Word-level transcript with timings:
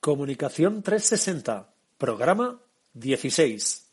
Comunicación 0.00 0.82
360, 0.82 1.74
programa 1.98 2.58
16. 2.94 3.92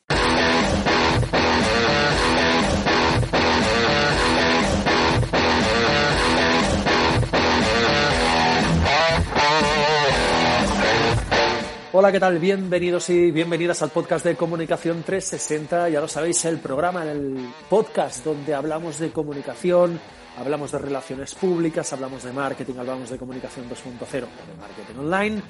Hola, 11.91 12.11
¿qué 12.13 12.21
tal? 12.21 12.39
Bienvenidos 12.39 13.09
y 13.09 13.31
bienvenidas 13.31 13.81
al 13.81 13.89
podcast 13.89 14.23
de 14.23 14.37
Comunicación 14.37 15.03
360. 15.03 15.89
Ya 15.89 15.99
lo 15.99 16.07
sabéis, 16.07 16.45
el 16.45 16.59
programa, 16.59 17.03
el 17.03 17.49
podcast 17.69 18.23
donde 18.23 18.53
hablamos 18.53 18.99
de 18.99 19.11
comunicación, 19.11 19.99
hablamos 20.39 20.71
de 20.71 20.77
relaciones 20.77 21.35
públicas, 21.35 21.91
hablamos 21.91 22.23
de 22.23 22.31
marketing, 22.31 22.75
hablamos 22.79 23.09
de 23.09 23.17
comunicación 23.17 23.69
2.0 23.69 24.09
de 24.09 24.57
marketing 24.57 24.99
online. 24.99 25.41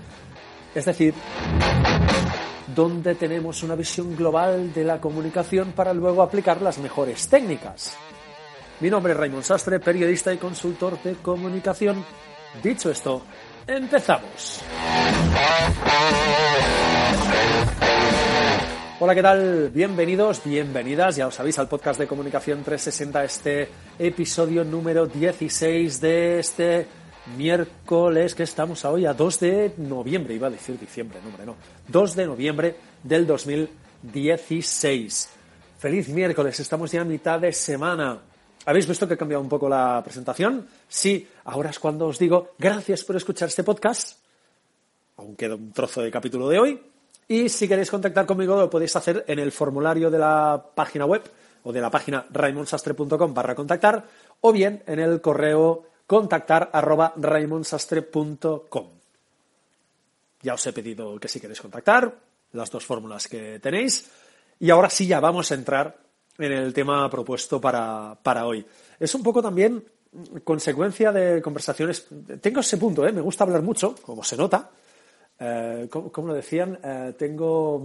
Es 0.77 0.85
decir, 0.85 1.15
donde 2.75 3.15
tenemos 3.15 3.63
una 3.63 3.73
visión 3.73 4.15
global 4.15 4.71
de 4.75 4.83
la 4.83 5.01
comunicación 5.01 5.71
para 5.71 5.91
luego 5.91 6.21
aplicar 6.21 6.61
las 6.61 6.77
mejores 6.77 7.27
técnicas. 7.27 7.97
Mi 8.79 8.91
nombre 8.91 9.13
es 9.13 9.17
Raymond 9.17 9.43
Sastre, 9.43 9.79
periodista 9.79 10.31
y 10.31 10.37
consultor 10.37 11.01
de 11.01 11.15
comunicación. 11.15 12.05
Dicho 12.61 12.91
esto, 12.91 13.23
empezamos. 13.65 14.61
Hola, 18.99 19.15
¿qué 19.15 19.21
tal? 19.23 19.71
Bienvenidos, 19.73 20.43
bienvenidas, 20.43 21.15
ya 21.15 21.25
os 21.25 21.33
sabéis, 21.33 21.57
al 21.57 21.67
podcast 21.67 21.99
de 21.99 22.05
Comunicación 22.05 22.63
360, 22.63 23.23
este 23.23 23.69
episodio 23.97 24.63
número 24.63 25.07
16 25.07 26.01
de 26.01 26.39
este 26.39 26.87
miércoles 27.35 28.35
que 28.35 28.43
estamos 28.43 28.85
hoy 28.85 29.05
a 29.05 29.13
2 29.13 29.39
de 29.39 29.73
noviembre, 29.77 30.33
iba 30.33 30.47
a 30.47 30.51
decir 30.51 30.79
diciembre, 30.79 31.19
no, 31.21 31.29
hombre, 31.29 31.45
no, 31.45 31.55
2 31.87 32.15
de 32.15 32.25
noviembre 32.25 32.75
del 33.03 33.27
2016. 33.27 35.29
Feliz 35.79 36.09
miércoles, 36.09 36.59
estamos 36.59 36.91
ya 36.91 37.01
a 37.01 37.05
mitad 37.05 37.39
de 37.39 37.51
semana. 37.51 38.19
¿Habéis 38.65 38.87
visto 38.87 39.07
que 39.07 39.13
he 39.13 39.17
cambiado 39.17 39.41
un 39.41 39.49
poco 39.49 39.69
la 39.69 40.01
presentación? 40.03 40.67
Sí, 40.87 41.27
ahora 41.45 41.69
es 41.69 41.79
cuando 41.79 42.07
os 42.07 42.19
digo 42.19 42.53
gracias 42.57 43.03
por 43.03 43.15
escuchar 43.15 43.47
este 43.47 43.63
podcast. 43.63 44.19
Aún 45.17 45.35
queda 45.35 45.55
un 45.55 45.71
trozo 45.71 46.01
de 46.01 46.11
capítulo 46.11 46.49
de 46.49 46.59
hoy. 46.59 46.81
Y 47.27 47.49
si 47.49 47.67
queréis 47.67 47.91
contactar 47.91 48.25
conmigo 48.25 48.55
lo 48.55 48.69
podéis 48.69 48.95
hacer 48.95 49.25
en 49.27 49.39
el 49.39 49.51
formulario 49.51 50.09
de 50.09 50.19
la 50.19 50.63
página 50.75 51.05
web 51.05 51.23
o 51.63 51.73
de 51.73 51.81
la 51.81 51.89
página 51.89 52.25
raimonsastre.com 52.29 53.33
barra 53.33 53.55
contactar 53.55 54.05
o 54.41 54.51
bien 54.51 54.83
en 54.87 54.99
el 54.99 55.21
correo 55.21 55.83
contactar 56.07 56.69
arroba 56.73 57.13
raimonsastre.com. 57.15 58.87
Ya 60.41 60.53
os 60.53 60.65
he 60.65 60.73
pedido 60.73 61.19
que 61.19 61.27
si 61.27 61.39
queréis 61.39 61.61
contactar, 61.61 62.15
las 62.53 62.71
dos 62.71 62.85
fórmulas 62.85 63.27
que 63.27 63.59
tenéis. 63.59 64.09
Y 64.59 64.69
ahora 64.69 64.89
sí 64.89 65.05
ya 65.05 65.19
vamos 65.19 65.51
a 65.51 65.55
entrar 65.55 65.97
en 66.37 66.51
el 66.51 66.73
tema 66.73 67.09
propuesto 67.09 67.59
para, 67.59 68.17
para 68.23 68.45
hoy. 68.45 68.65
Es 68.99 69.13
un 69.13 69.23
poco 69.23 69.41
también 69.41 69.83
consecuencia 70.43 71.11
de 71.11 71.41
conversaciones. 71.41 72.07
Tengo 72.41 72.61
ese 72.61 72.77
punto, 72.77 73.05
¿eh? 73.05 73.11
me 73.11 73.21
gusta 73.21 73.43
hablar 73.43 73.61
mucho, 73.61 73.95
como 74.01 74.23
se 74.23 74.37
nota. 74.37 74.69
Eh, 75.39 75.87
¿cómo, 75.89 76.27
lo 76.27 76.33
decían? 76.33 76.79
Eh, 76.83 77.13
tengo. 77.17 77.81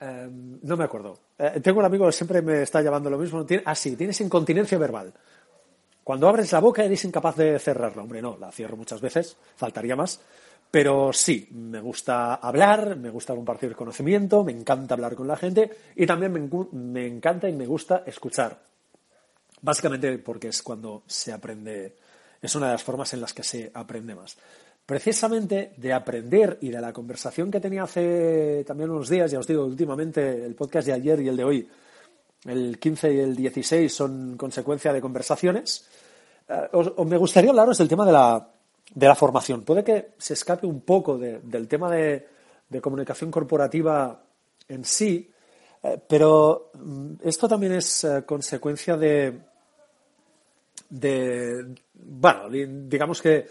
eh, 0.00 0.28
no 0.62 0.76
me 0.76 0.84
acuerdo. 0.84 1.18
Tengo 1.62 1.80
un 1.80 1.86
amigo 1.86 2.06
que 2.06 2.12
siempre 2.12 2.42
me 2.42 2.62
está 2.62 2.82
llamando 2.82 3.08
lo 3.10 3.18
mismo. 3.18 3.44
Ah, 3.64 3.74
sí, 3.74 3.96
tienes 3.96 4.20
incontinencia 4.20 4.78
verbal. 4.78 5.12
Cuando 6.04 6.28
abres 6.28 6.52
la 6.52 6.60
boca 6.60 6.84
eres 6.84 7.04
incapaz 7.04 7.36
de 7.36 7.58
cerrarla. 7.58 8.02
Hombre, 8.02 8.22
no, 8.22 8.36
la 8.38 8.50
cierro 8.50 8.76
muchas 8.76 9.00
veces, 9.00 9.36
faltaría 9.56 9.96
más. 9.96 10.20
Pero 10.70 11.12
sí, 11.12 11.48
me 11.50 11.80
gusta 11.80 12.34
hablar, 12.34 12.96
me 12.96 13.10
gusta 13.10 13.34
compartir 13.34 13.74
conocimiento, 13.74 14.44
me 14.44 14.52
encanta 14.52 14.94
hablar 14.94 15.16
con 15.16 15.26
la 15.26 15.36
gente 15.36 15.70
y 15.96 16.06
también 16.06 16.32
me, 16.32 16.48
me 16.72 17.06
encanta 17.06 17.48
y 17.48 17.52
me 17.52 17.66
gusta 17.66 18.04
escuchar. 18.06 18.60
Básicamente 19.62 20.18
porque 20.18 20.48
es 20.48 20.62
cuando 20.62 21.02
se 21.06 21.32
aprende, 21.32 21.96
es 22.40 22.54
una 22.54 22.66
de 22.66 22.72
las 22.72 22.84
formas 22.84 23.12
en 23.12 23.20
las 23.20 23.34
que 23.34 23.42
se 23.42 23.70
aprende 23.74 24.14
más. 24.14 24.36
Precisamente 24.86 25.72
de 25.76 25.92
aprender 25.92 26.58
y 26.60 26.70
de 26.70 26.80
la 26.80 26.92
conversación 26.92 27.50
que 27.50 27.60
tenía 27.60 27.82
hace 27.82 28.64
también 28.64 28.90
unos 28.90 29.08
días, 29.08 29.30
ya 29.30 29.40
os 29.40 29.46
digo, 29.46 29.64
últimamente 29.64 30.44
el 30.44 30.54
podcast 30.54 30.86
de 30.86 30.92
ayer 30.92 31.20
y 31.20 31.28
el 31.28 31.36
de 31.36 31.44
hoy, 31.44 31.68
el 32.44 32.78
15 32.78 33.12
y 33.12 33.18
el 33.20 33.36
16 33.36 33.92
son 33.92 34.36
consecuencia 34.36 34.92
de 34.92 35.00
conversaciones. 35.00 35.86
Eh, 36.48 36.68
os- 36.72 36.92
me 37.06 37.16
gustaría 37.16 37.50
hablaros 37.50 37.78
del 37.78 37.88
tema 37.88 38.06
de 38.06 38.12
la, 38.12 38.48
de 38.94 39.06
la 39.06 39.14
formación. 39.14 39.62
Puede 39.62 39.84
que 39.84 40.10
se 40.18 40.34
escape 40.34 40.66
un 40.66 40.80
poco 40.80 41.18
de- 41.18 41.40
del 41.40 41.68
tema 41.68 41.90
de, 41.90 42.26
de 42.68 42.80
comunicación 42.80 43.30
corporativa 43.30 44.22
en 44.68 44.84
sí, 44.84 45.30
eh, 45.82 45.98
pero 46.08 46.70
mm, 46.74 47.12
esto 47.24 47.48
también 47.48 47.72
es 47.72 48.04
eh, 48.04 48.22
consecuencia 48.26 48.96
de, 48.96 49.38
de 50.88 51.74
bueno, 51.94 52.48
di- 52.48 52.66
digamos 52.88 53.20
que 53.22 53.46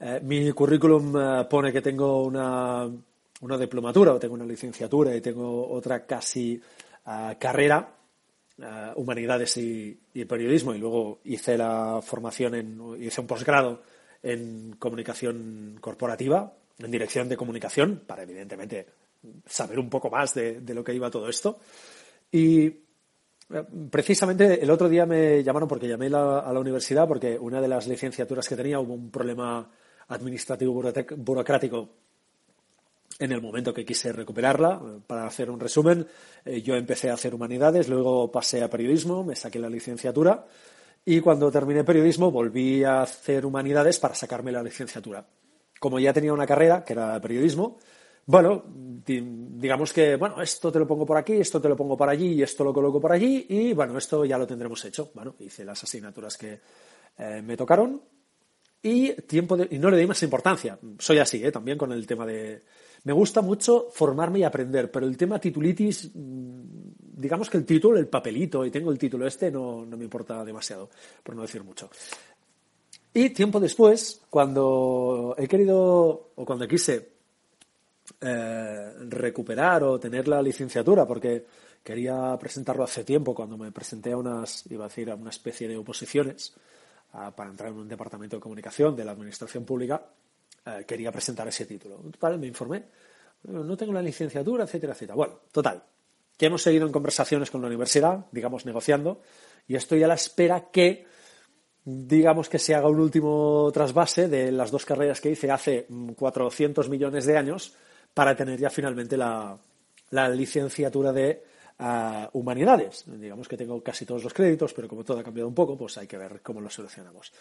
eh, 0.00 0.20
mi 0.22 0.50
currículum 0.52 1.14
pone 1.48 1.72
que 1.72 1.80
tengo 1.80 2.22
una, 2.24 2.88
una 3.40 3.58
diplomatura 3.58 4.12
o 4.14 4.18
tengo 4.18 4.34
una 4.34 4.44
licenciatura 4.44 5.14
y 5.14 5.20
tengo 5.20 5.70
otra 5.70 6.04
casi 6.04 6.60
carrera, 7.38 7.86
ah, 8.62 8.92
humanidades 8.96 9.56
y, 9.56 9.98
periodismo, 10.28 10.74
y 10.74 10.78
luego 10.78 11.20
hice 11.24 11.56
la 11.58 12.00
formación 12.02 12.54
en, 12.54 12.80
hice 13.02 13.20
un 13.20 13.26
posgrado 13.26 13.82
en 14.22 14.76
comunicación 14.78 15.76
corporativa, 15.80 16.52
en 16.78 16.90
dirección 16.90 17.28
de 17.28 17.36
comunicación, 17.36 18.02
para 18.06 18.22
evidentemente 18.22 18.86
saber 19.46 19.78
un 19.78 19.88
poco 19.88 20.10
más 20.10 20.34
de, 20.34 20.60
lo 20.74 20.82
que 20.82 20.94
iba 20.94 21.10
todo 21.10 21.28
esto. 21.28 21.58
Y 22.32 22.66
eh, 22.66 22.82
Precisamente 23.90 24.62
el 24.62 24.70
otro 24.70 24.88
día 24.88 25.04
me 25.06 25.42
llamaron 25.42 25.68
porque 25.68 25.88
llamé 25.88 26.08
la- 26.10 26.40
a 26.40 26.52
la 26.52 26.60
universidad 26.60 27.06
porque 27.06 27.38
una 27.38 27.60
de 27.60 27.68
las 27.68 27.86
licenciaturas 27.86 28.48
que 28.48 28.56
tenía 28.56 28.80
hubo 28.80 28.94
un 28.94 29.10
problema 29.10 29.70
administrativo 30.08 30.82
burocrático 31.16 31.90
en 33.18 33.32
el 33.32 33.40
momento 33.40 33.72
que 33.72 33.84
quise 33.84 34.12
recuperarla. 34.12 34.80
Eh, 34.84 35.00
Para 35.06 35.26
hacer 35.26 35.50
un 35.50 35.60
resumen, 35.60 36.06
eh, 36.44 36.62
yo 36.62 36.74
empecé 36.74 37.10
a 37.10 37.14
hacer 37.14 37.34
humanidades, 37.34 37.88
luego 37.88 38.30
pasé 38.30 38.62
a 38.62 38.70
periodismo, 38.70 39.24
me 39.24 39.36
saqué 39.36 39.58
la 39.58 39.68
licenciatura 39.70 40.46
y 41.04 41.20
cuando 41.20 41.50
terminé 41.50 41.84
periodismo 41.84 42.30
volví 42.30 42.82
a 42.84 43.02
hacer 43.02 43.44
humanidades 43.44 43.98
para 43.98 44.14
sacarme 44.14 44.50
la 44.52 44.62
licenciatura. 44.62 45.26
Como 45.78 45.98
ya 45.98 46.12
tenía 46.12 46.32
una 46.32 46.46
carrera, 46.46 46.82
que 46.82 46.94
era 46.94 47.20
periodismo, 47.20 47.78
bueno, 48.26 48.64
di- 48.66 49.20
digamos 49.22 49.92
que, 49.92 50.16
bueno, 50.16 50.40
esto 50.40 50.72
te 50.72 50.78
lo 50.78 50.86
pongo 50.86 51.04
por 51.04 51.18
aquí, 51.18 51.34
esto 51.34 51.60
te 51.60 51.68
lo 51.68 51.76
pongo 51.76 51.94
por 51.94 52.08
allí 52.08 52.32
y 52.32 52.42
esto 52.42 52.64
lo 52.64 52.72
coloco 52.72 52.98
por 53.00 53.12
allí 53.12 53.44
y, 53.50 53.74
bueno, 53.74 53.98
esto 53.98 54.24
ya 54.24 54.38
lo 54.38 54.46
tendremos 54.46 54.82
hecho. 54.86 55.10
Bueno, 55.14 55.34
hice 55.40 55.62
las 55.62 55.82
asignaturas 55.84 56.38
que 56.38 56.58
eh, 57.18 57.42
me 57.44 57.54
tocaron 57.54 58.00
y 58.82 59.12
tiempo 59.12 59.58
de- 59.58 59.68
y 59.70 59.78
no 59.78 59.90
le 59.90 59.98
doy 59.98 60.06
más 60.06 60.22
importancia. 60.22 60.78
Soy 60.98 61.18
así, 61.18 61.44
¿eh? 61.44 61.52
también 61.52 61.76
con 61.76 61.92
el 61.92 62.06
tema 62.06 62.24
de... 62.24 62.62
Me 63.04 63.12
gusta 63.12 63.42
mucho 63.42 63.88
formarme 63.92 64.40
y 64.40 64.44
aprender, 64.44 64.90
pero 64.90 65.06
el 65.06 65.16
tema 65.16 65.38
titulitis, 65.38 66.10
mm, 66.14 66.62
digamos 67.16 67.50
que 67.50 67.58
el 67.58 67.66
título, 67.66 67.98
el 67.98 68.08
papelito, 68.08 68.64
y 68.64 68.70
tengo 68.70 68.90
el 68.90 68.98
título 68.98 69.26
este, 69.26 69.50
no, 69.50 69.84
no 69.84 69.96
me 69.96 70.04
importa 70.04 70.42
demasiado, 70.44 70.88
por 71.22 71.36
no 71.36 71.42
decir 71.42 71.62
mucho. 71.62 71.90
Y 73.12 73.30
tiempo 73.30 73.60
después, 73.60 74.22
cuando 74.30 75.34
he 75.38 75.46
querido, 75.46 76.32
o 76.34 76.44
cuando 76.44 76.66
quise 76.66 77.12
eh, 78.20 78.92
recuperar 79.08 79.84
o 79.84 80.00
tener 80.00 80.26
la 80.26 80.42
licenciatura, 80.42 81.06
porque 81.06 81.46
quería 81.82 82.36
presentarlo 82.40 82.84
hace 82.84 83.04
tiempo, 83.04 83.34
cuando 83.34 83.58
me 83.58 83.70
presenté 83.70 84.12
a 84.12 84.16
unas, 84.16 84.64
iba 84.70 84.86
a 84.86 84.88
decir, 84.88 85.10
a 85.10 85.14
una 85.14 85.30
especie 85.30 85.68
de 85.68 85.76
oposiciones 85.76 86.54
para 87.12 87.48
entrar 87.48 87.70
en 87.70 87.78
un 87.78 87.88
departamento 87.88 88.36
de 88.36 88.40
comunicación 88.40 88.96
de 88.96 89.04
la 89.04 89.12
administración 89.12 89.64
pública, 89.64 90.04
eh, 90.66 90.84
quería 90.86 91.12
presentar 91.12 91.46
ese 91.48 91.66
título. 91.66 91.96
Total, 92.10 92.38
me 92.38 92.46
informé, 92.46 92.84
no 93.44 93.76
tengo 93.76 93.92
la 93.92 94.02
licenciatura, 94.02 94.64
etcétera, 94.64 94.92
etcétera. 94.92 95.14
Bueno, 95.14 95.40
total, 95.52 95.82
que 96.36 96.46
hemos 96.46 96.62
seguido 96.62 96.86
en 96.86 96.92
conversaciones 96.92 97.50
con 97.50 97.60
la 97.60 97.68
universidad, 97.68 98.26
digamos, 98.32 98.64
negociando, 98.64 99.20
y 99.66 99.76
estoy 99.76 100.02
a 100.02 100.08
la 100.08 100.14
espera 100.14 100.70
que 100.70 101.06
digamos 101.84 102.48
que 102.48 102.58
se 102.58 102.74
haga 102.74 102.88
un 102.88 102.98
último 102.98 103.70
trasvase 103.72 104.28
de 104.28 104.50
las 104.50 104.70
dos 104.70 104.86
carreras 104.86 105.20
que 105.20 105.30
hice 105.30 105.50
hace 105.50 105.86
mm, 105.88 106.12
400 106.12 106.88
millones 106.88 107.26
de 107.26 107.36
años 107.36 107.74
para 108.14 108.34
tener 108.34 108.58
ya 108.58 108.70
finalmente 108.70 109.16
la, 109.16 109.58
licenciatura 110.32 111.12
de 111.12 111.42
ah, 111.80 112.30
humanidades. 112.32 113.04
Digamos 113.06 113.48
que 113.48 113.56
tengo 113.56 113.82
casi 113.82 114.06
todos 114.06 114.22
los 114.22 114.32
créditos, 114.32 114.72
pero 114.72 114.88
como 114.88 115.02
todo 115.02 115.18
ha 115.18 115.24
cambiado 115.24 115.48
un 115.48 115.54
poco, 115.54 115.76
pues 115.76 115.98
hay 115.98 116.06
que 116.06 116.16
ver 116.16 116.40
cómo 116.40 116.60
lo 116.60 116.70
solucionamos. 116.70 117.32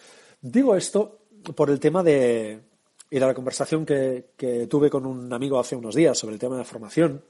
Digo 0.42 0.76
esto 0.76 1.20
por 1.56 1.70
el 1.70 1.80
tema 1.80 2.02
de 2.02 2.60
y 3.14 3.20
la 3.20 3.32
conversación 3.36 3.86
que, 3.86 4.32
que 4.36 4.66
tuve 4.66 4.90
con 4.90 5.06
un 5.06 5.32
amigo 5.32 5.60
hace 5.60 5.76
unos 5.76 5.94
días 5.94 6.18
sobre 6.18 6.34
el 6.34 6.40
tema 6.40 6.58
de 6.58 6.64
formación, 6.64 7.24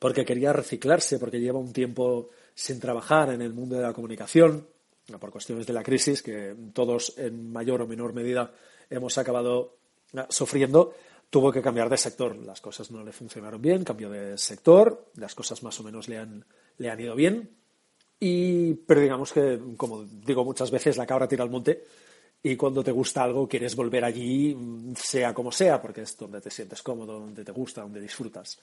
porque 0.00 0.24
quería 0.24 0.52
reciclarse, 0.52 1.20
porque 1.20 1.38
lleva 1.38 1.60
un 1.60 1.72
tiempo 1.72 2.30
sin 2.52 2.80
trabajar 2.80 3.30
en 3.30 3.42
el 3.42 3.52
mundo 3.52 3.76
de 3.76 3.82
la 3.82 3.92
comunicación, 3.92 4.66
por 5.20 5.30
cuestiones 5.30 5.68
de 5.68 5.72
la 5.72 5.84
crisis, 5.84 6.20
que 6.20 6.52
todos 6.72 7.16
en 7.16 7.52
mayor 7.52 7.82
o 7.82 7.86
menor 7.86 8.12
medida 8.12 8.52
hemos 8.90 9.16
acabado 9.18 9.76
sufriendo, 10.30 10.94
tuvo 11.30 11.52
que 11.52 11.62
cambiar 11.62 11.88
de 11.88 11.96
sector. 11.96 12.34
Las 12.34 12.60
cosas 12.60 12.90
no 12.90 13.04
le 13.04 13.12
funcionaron 13.12 13.62
bien, 13.62 13.84
cambió 13.84 14.10
de 14.10 14.36
sector, 14.36 15.12
las 15.14 15.36
cosas 15.36 15.62
más 15.62 15.78
o 15.78 15.84
menos 15.84 16.08
le 16.08 16.18
han, 16.18 16.44
le 16.78 16.90
han 16.90 16.98
ido 16.98 17.14
bien. 17.14 17.50
Y, 18.18 18.74
pero 18.74 19.00
digamos 19.00 19.32
que, 19.32 19.60
como 19.76 20.02
digo 20.02 20.44
muchas 20.44 20.72
veces, 20.72 20.96
la 20.96 21.06
cabra 21.06 21.28
tira 21.28 21.44
al 21.44 21.50
monte 21.50 21.84
y 22.46 22.56
cuando 22.56 22.84
te 22.84 22.92
gusta 22.92 23.22
algo 23.22 23.48
quieres 23.48 23.74
volver 23.74 24.04
allí, 24.04 24.54
sea 24.96 25.32
como 25.32 25.50
sea, 25.50 25.80
porque 25.80 26.02
es 26.02 26.14
donde 26.14 26.42
te 26.42 26.50
sientes 26.50 26.82
cómodo, 26.82 27.18
donde 27.18 27.42
te 27.42 27.52
gusta, 27.52 27.80
donde 27.80 28.02
disfrutas. 28.02 28.58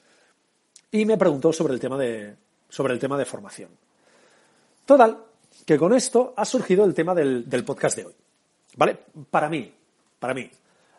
Y 0.92 1.04
me 1.04 1.18
preguntó 1.18 1.51
sobre 1.51 1.74
el 1.74 1.80
tema 1.80 1.98
de, 1.98 2.36
sobre 2.69 2.94
el 2.94 3.00
tema 3.00 3.18
de 3.18 3.25
formación. 3.25 3.72
Total, 4.86 5.18
que 5.66 5.80
con 5.80 5.94
esto 5.94 6.36
ha 6.38 6.45
surgido 6.45 6.86
el 6.86 6.94
tema 6.94 7.16
del, 7.16 7.50
del 7.50 7.66
podcast 7.66 7.98
de 7.98 8.06
hoy. 8.06 8.13
¿Vale? 8.75 9.00
Para 9.31 9.50
mí, 9.50 9.74
para 10.19 10.36
mí, 10.36 10.48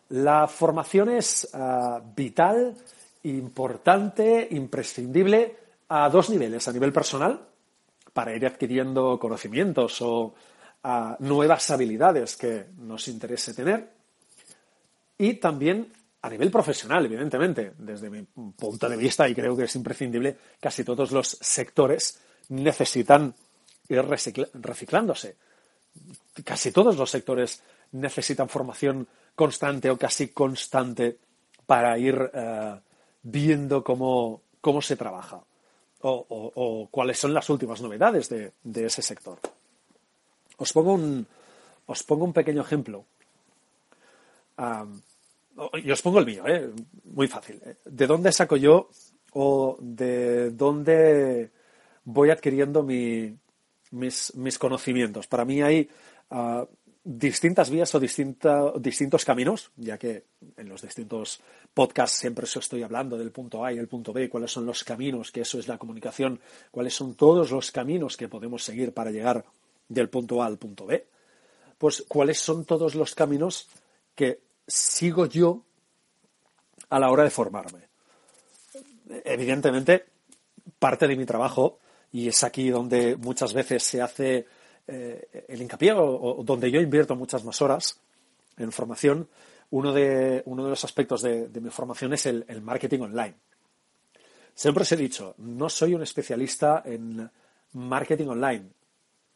la 0.08 0.48
formación 0.48 1.10
es 1.10 1.48
uh, 1.54 2.00
vital, 2.16 2.74
importante, 3.22 4.48
imprescindible 4.50 5.56
a 5.88 6.08
dos 6.10 6.30
niveles. 6.30 6.66
A 6.66 6.72
nivel 6.72 6.92
personal, 6.92 7.46
para 8.12 8.34
ir 8.34 8.44
adquiriendo 8.44 9.20
conocimientos 9.20 10.02
o 10.02 10.34
uh, 10.84 11.14
nuevas 11.20 11.70
habilidades 11.70 12.36
que 12.36 12.66
nos 12.78 13.08
interese 13.08 13.54
tener. 13.54 13.88
Y 15.18 15.34
también 15.34 15.92
a 16.22 16.30
nivel 16.30 16.50
profesional, 16.50 17.04
evidentemente, 17.04 17.72
desde 17.78 18.08
mi 18.08 18.22
punto 18.22 18.88
de 18.88 18.96
vista, 18.96 19.28
y 19.28 19.34
creo 19.34 19.56
que 19.56 19.64
es 19.64 19.74
imprescindible, 19.74 20.36
casi 20.60 20.84
todos 20.84 21.10
los 21.10 21.36
sectores 21.40 22.20
necesitan 22.48 23.34
ir 23.88 24.04
reciclándose. 24.04 25.36
Casi 26.44 26.70
todos 26.70 26.96
los 26.96 27.10
sectores 27.10 27.62
necesitan 27.92 28.48
formación 28.48 29.06
constante 29.34 29.90
o 29.90 29.98
casi 29.98 30.28
constante 30.28 31.18
para 31.66 31.98
ir 31.98 32.14
uh, 32.16 32.78
viendo 33.22 33.82
cómo, 33.82 34.42
cómo, 34.60 34.80
se 34.80 34.96
trabaja 34.96 35.42
o, 36.00 36.10
o, 36.28 36.52
o, 36.54 36.88
cuáles 36.88 37.18
son 37.18 37.34
las 37.34 37.48
últimas 37.50 37.80
novedades 37.80 38.28
de, 38.28 38.52
de 38.62 38.86
ese 38.86 39.02
sector. 39.02 39.38
Os 40.56 40.72
pongo 40.72 40.92
un, 40.94 41.26
os 41.86 42.02
pongo 42.02 42.24
un 42.24 42.32
pequeño 42.32 42.62
ejemplo. 42.62 43.04
Um, 44.58 45.00
y 45.82 45.90
os 45.90 46.02
pongo 46.02 46.18
el 46.18 46.26
mío, 46.26 46.46
¿eh? 46.46 46.70
muy 47.04 47.28
fácil. 47.28 47.60
¿De 47.84 48.06
dónde 48.06 48.32
saco 48.32 48.56
yo 48.56 48.88
o 49.32 49.76
de 49.80 50.50
dónde 50.50 51.50
voy 52.04 52.30
adquiriendo 52.30 52.82
mi, 52.82 53.34
mis, 53.90 54.34
mis, 54.34 54.58
conocimientos? 54.58 55.26
Para 55.26 55.44
mí 55.44 55.60
hay 55.60 55.88
uh, 56.30 56.64
distintas 57.04 57.68
vías 57.68 57.94
o 57.94 58.00
distinta, 58.00 58.72
distintos 58.78 59.24
caminos, 59.24 59.70
ya 59.76 59.98
que 59.98 60.24
en 60.56 60.68
los 60.68 60.82
distintos 60.82 61.40
podcasts 61.74 62.18
siempre 62.18 62.44
os 62.44 62.56
estoy 62.56 62.82
hablando 62.82 63.18
del 63.18 63.30
punto 63.30 63.64
A 63.64 63.72
y 63.72 63.78
el 63.78 63.88
punto 63.88 64.12
B, 64.12 64.28
cuáles 64.28 64.52
son 64.52 64.66
los 64.66 64.84
caminos, 64.84 65.32
que 65.32 65.40
eso 65.42 65.58
es 65.58 65.68
la 65.68 65.78
comunicación, 65.78 66.40
cuáles 66.70 66.94
son 66.94 67.14
todos 67.14 67.50
los 67.50 67.72
caminos 67.72 68.16
que 68.16 68.28
podemos 68.28 68.62
seguir 68.62 68.92
para 68.92 69.10
llegar 69.10 69.44
del 69.92 70.08
punto 70.08 70.42
A 70.42 70.46
al 70.46 70.58
punto 70.58 70.86
B, 70.86 71.06
pues 71.78 72.04
cuáles 72.08 72.38
son 72.38 72.64
todos 72.64 72.94
los 72.94 73.14
caminos 73.14 73.68
que 74.14 74.40
sigo 74.66 75.26
yo 75.26 75.62
a 76.90 76.98
la 76.98 77.10
hora 77.10 77.24
de 77.24 77.30
formarme. 77.30 77.88
Evidentemente, 79.24 80.04
parte 80.78 81.08
de 81.08 81.16
mi 81.16 81.26
trabajo, 81.26 81.78
y 82.12 82.28
es 82.28 82.44
aquí 82.44 82.70
donde 82.70 83.16
muchas 83.16 83.52
veces 83.52 83.82
se 83.82 84.00
hace 84.00 84.46
eh, 84.86 85.44
el 85.48 85.62
hincapié 85.62 85.92
o, 85.92 86.42
donde 86.44 86.70
yo 86.70 86.80
invierto 86.80 87.16
muchas 87.16 87.44
más 87.44 87.60
horas 87.62 87.98
en 88.56 88.70
formación, 88.72 89.28
uno 89.70 89.92
de, 89.92 90.42
uno 90.46 90.64
de 90.64 90.70
los 90.70 90.84
aspectos 90.84 91.22
de, 91.22 91.48
de 91.48 91.60
mi 91.60 91.70
formación 91.70 92.12
es 92.12 92.26
el, 92.26 92.44
el, 92.46 92.60
marketing 92.60 93.00
online. 93.00 93.34
Siempre 94.54 94.82
os 94.82 94.92
he 94.92 94.96
dicho, 94.96 95.34
no 95.38 95.70
soy 95.70 95.94
un 95.94 96.02
especialista 96.02 96.82
en 96.84 97.30
marketing 97.72 98.26
online. 98.26 98.68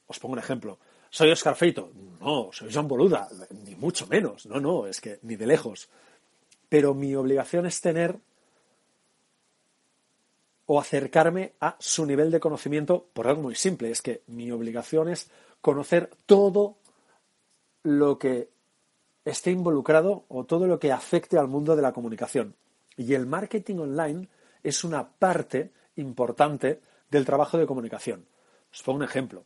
Os 0.07 0.19
pongo 0.19 0.35
un 0.35 0.39
ejemplo. 0.39 0.79
¿Soy 1.11 1.31
Oscar 1.31 1.57
Feito? 1.57 1.91
No, 2.21 2.51
soy 2.53 2.71
John 2.73 2.89
Boluda, 2.89 3.29
ni 3.65 3.75
mucho 3.75 4.07
menos. 4.07 4.47
No, 4.47 4.61
no, 4.61 4.87
es 4.87 5.01
que 5.01 5.19
ni 5.23 5.37
de 5.37 5.47
lejos. 5.47 5.89
Pero 6.69 6.95
mi 6.95 7.15
obligación 7.15 7.67
es 7.67 7.81
tener 7.81 8.19
o 10.67 10.81
acercarme 10.81 11.53
a 11.61 11.77
su 11.79 12.05
nivel 12.05 12.31
de 12.31 12.41
conocimiento 12.41 13.07
por 13.13 13.29
algo 13.29 13.43
muy 13.43 13.55
simple. 13.55 13.91
Es 13.91 14.03
que 14.03 14.23
mi 14.27 14.51
obligación 14.51 15.09
es 15.09 15.31
conocer 15.61 16.11
todo 16.27 16.77
lo 17.83 18.19
que 18.19 18.51
esté 19.25 19.51
involucrado 19.53 20.25
o 20.29 20.45
todo 20.45 20.67
lo 20.67 20.79
que 20.79 20.93
afecte 20.93 21.39
al 21.39 21.49
mundo 21.49 21.77
de 21.77 21.83
la 21.83 21.93
comunicación. 21.93 22.55
Y 22.97 23.15
el 23.15 23.27
marketing 23.27 23.77
online 23.77 24.29
es 24.63 24.83
una 24.85 25.09
parte 25.09 25.71
importante 25.97 26.81
del 27.11 27.25
trabajo 27.25 27.59
de 27.59 27.67
comunicación. 27.67 28.27
Os 28.73 28.83
pongo 28.83 28.99
un 28.99 29.05
ejemplo, 29.05 29.45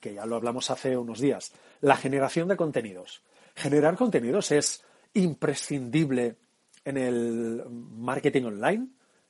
que 0.00 0.14
ya 0.14 0.26
lo 0.26 0.36
hablamos 0.36 0.70
hace 0.70 0.96
unos 0.96 1.20
días. 1.20 1.52
La 1.80 1.96
generación 1.96 2.48
de 2.48 2.56
contenidos. 2.56 3.22
Generar 3.54 3.96
contenidos 3.96 4.52
es 4.52 4.82
imprescindible 5.14 6.36
en 6.84 6.96
el 6.96 7.64
marketing 7.68 8.44
online 8.44 8.88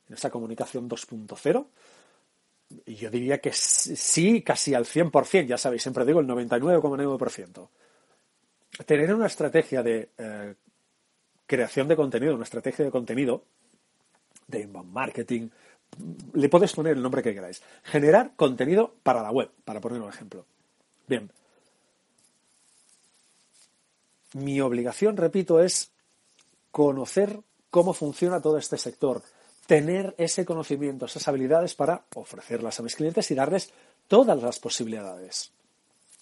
en 0.08 0.14
esa 0.14 0.30
comunicación 0.30 0.88
2.0? 0.88 1.66
Y 2.86 2.94
yo 2.96 3.10
diría 3.10 3.38
que 3.38 3.52
sí, 3.52 4.42
casi 4.42 4.74
al 4.74 4.84
100%, 4.84 5.46
ya 5.46 5.58
sabéis, 5.58 5.82
siempre 5.82 6.04
digo 6.04 6.20
el 6.20 6.26
99,9%. 6.26 7.68
Tener 8.84 9.14
una 9.14 9.26
estrategia 9.26 9.82
de 9.82 10.10
eh, 10.18 10.54
creación 11.46 11.88
de 11.88 11.96
contenido, 11.96 12.34
una 12.34 12.44
estrategia 12.44 12.84
de 12.84 12.90
contenido, 12.90 13.44
de 14.48 14.60
inbound 14.62 14.92
marketing, 14.92 15.48
le 16.34 16.48
podéis 16.48 16.72
poner 16.72 16.96
el 16.96 17.02
nombre 17.02 17.22
que 17.22 17.32
queráis. 17.32 17.62
Generar 17.84 18.32
contenido 18.34 18.96
para 19.02 19.22
la 19.22 19.30
web, 19.30 19.50
para 19.64 19.80
poner 19.80 20.00
un 20.00 20.08
ejemplo. 20.08 20.44
Bien. 21.06 21.30
Mi 24.34 24.60
obligación, 24.60 25.16
repito, 25.16 25.60
es 25.60 25.90
conocer 26.70 27.40
cómo 27.70 27.94
funciona 27.94 28.40
todo 28.40 28.58
este 28.58 28.76
sector, 28.76 29.22
tener 29.66 30.14
ese 30.18 30.44
conocimiento, 30.44 31.06
esas 31.06 31.26
habilidades 31.28 31.74
para 31.74 32.04
ofrecerlas 32.14 32.78
a 32.78 32.82
mis 32.82 32.96
clientes 32.96 33.30
y 33.30 33.34
darles 33.34 33.72
todas 34.08 34.42
las 34.42 34.58
posibilidades. 34.58 35.52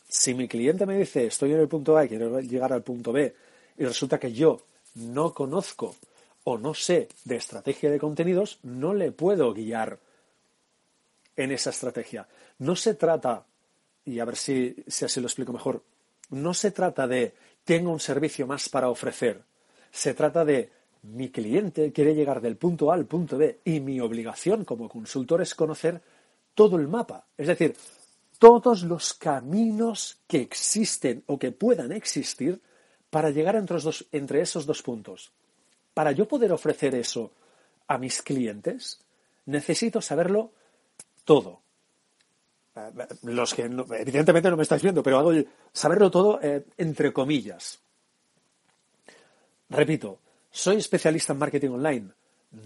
Si 0.09 0.35
mi 0.35 0.47
cliente 0.47 0.87
me 0.87 0.99
dice 0.99 1.27
estoy 1.27 1.53
en 1.53 1.61
el 1.61 1.69
punto 1.69 1.97
A 1.97 2.05
y 2.05 2.09
quiero 2.09 2.41
llegar 2.41 2.73
al 2.73 2.83
punto 2.83 3.13
B 3.13 3.35
y 3.77 3.85
resulta 3.85 4.19
que 4.19 4.33
yo 4.33 4.61
no 4.95 5.35
conozco 5.35 5.97
o 6.45 6.59
no 6.59 6.75
sé 6.75 7.09
de 7.25 7.37
estrategia 7.37 7.91
de 7.91 7.99
contenidos, 7.99 8.59
no 8.63 8.95
le 8.95 9.11
puedo 9.13 9.53
guiar 9.53 9.99
en 11.37 11.51
esa 11.51 11.71
estrategia. 11.71 12.29
No 12.59 12.77
se 12.77 12.95
trata, 12.95 13.45
y 14.05 14.19
a 14.19 14.25
ver 14.25 14.37
si, 14.37 14.77
si 14.87 15.05
así 15.05 15.21
lo 15.21 15.27
explico 15.27 15.53
mejor, 15.53 15.83
no 16.31 16.55
se 16.55 16.71
trata 16.71 17.07
de 17.07 17.35
tengo 17.65 17.91
un 17.91 18.01
servicio 18.01 18.47
más 18.47 18.69
para 18.69 18.91
ofrecer. 18.91 19.43
Se 19.91 20.15
trata 20.15 20.45
de 20.45 20.71
mi 21.05 21.31
cliente 21.31 21.93
quiere 21.93 22.15
llegar 22.15 22.41
del 22.41 22.57
punto 22.57 22.91
A 22.91 22.95
al 22.95 23.07
punto 23.07 23.37
B 23.37 23.61
y 23.65 23.81
mi 23.81 24.01
obligación 24.01 24.65
como 24.65 24.89
consultor 24.89 25.43
es 25.43 25.55
conocer 25.55 26.01
todo 26.55 26.77
el 26.77 26.89
mapa, 26.89 27.27
es 27.37 27.49
decir, 27.49 27.77
todos 28.39 28.83
los 28.85 29.15
caminos 29.15 30.19
que 30.27 30.41
existen 30.41 31.23
o 31.27 31.39
que 31.39 31.53
puedan 31.53 31.93
existir 31.93 32.61
para 33.11 33.31
llegar 33.31 33.57
entre, 33.57 33.81
dos, 33.81 34.07
entre 34.13 34.41
esos 34.41 34.67
dos 34.67 34.83
puntos. 34.83 35.33
Para 35.93 36.13
yo 36.13 36.27
poder 36.27 36.53
ofrecer 36.53 36.95
eso 36.95 37.33
a 37.87 37.99
mis 37.99 38.23
clientes, 38.23 39.01
necesito 39.47 40.01
saberlo 40.01 40.53
todo. 41.25 41.61
Los 43.23 43.55
que 43.55 43.63
evidentemente 43.63 44.51
no 44.51 44.57
me 44.57 44.65
estáis 44.65 44.83
viendo, 44.83 45.03
pero 45.03 45.19
hago 45.19 45.33
saberlo 45.73 46.11
todo 46.11 46.41
eh, 46.43 46.65
entre 46.77 47.13
comillas. 47.13 47.79
Repito, 49.69 50.19
¿Soy 50.57 50.77
especialista 50.77 51.33
en 51.33 51.41
marketing 51.41 51.71
online? 51.71 52.11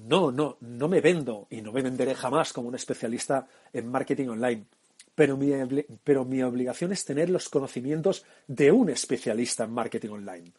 No, 0.04 0.30
no, 0.30 0.58
no 0.60 0.88
me 0.88 1.00
vendo 1.00 1.46
y 1.48 1.62
no 1.62 1.72
me 1.72 1.80
venderé 1.80 2.14
jamás 2.14 2.52
como 2.52 2.68
un 2.68 2.74
especialista 2.74 3.48
en 3.72 3.88
marketing 3.88 4.28
online. 4.28 4.66
Pero 5.14 5.38
mi, 5.38 6.42
obligación 6.42 6.92
es 6.92 7.06
tener 7.06 7.30
los 7.30 7.48
conocimientos 7.48 8.26
de 8.46 8.70
un 8.72 8.90
especialista 8.90 9.64
en 9.64 9.70
marketing 9.70 10.10
online. 10.10 10.52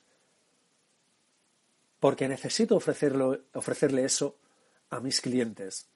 Porque 2.00 2.28
necesito 2.28 2.76
ofrecerle 2.76 4.04
eso 4.04 4.36
a 4.90 5.00
mis 5.00 5.22
clientes. 5.22 5.88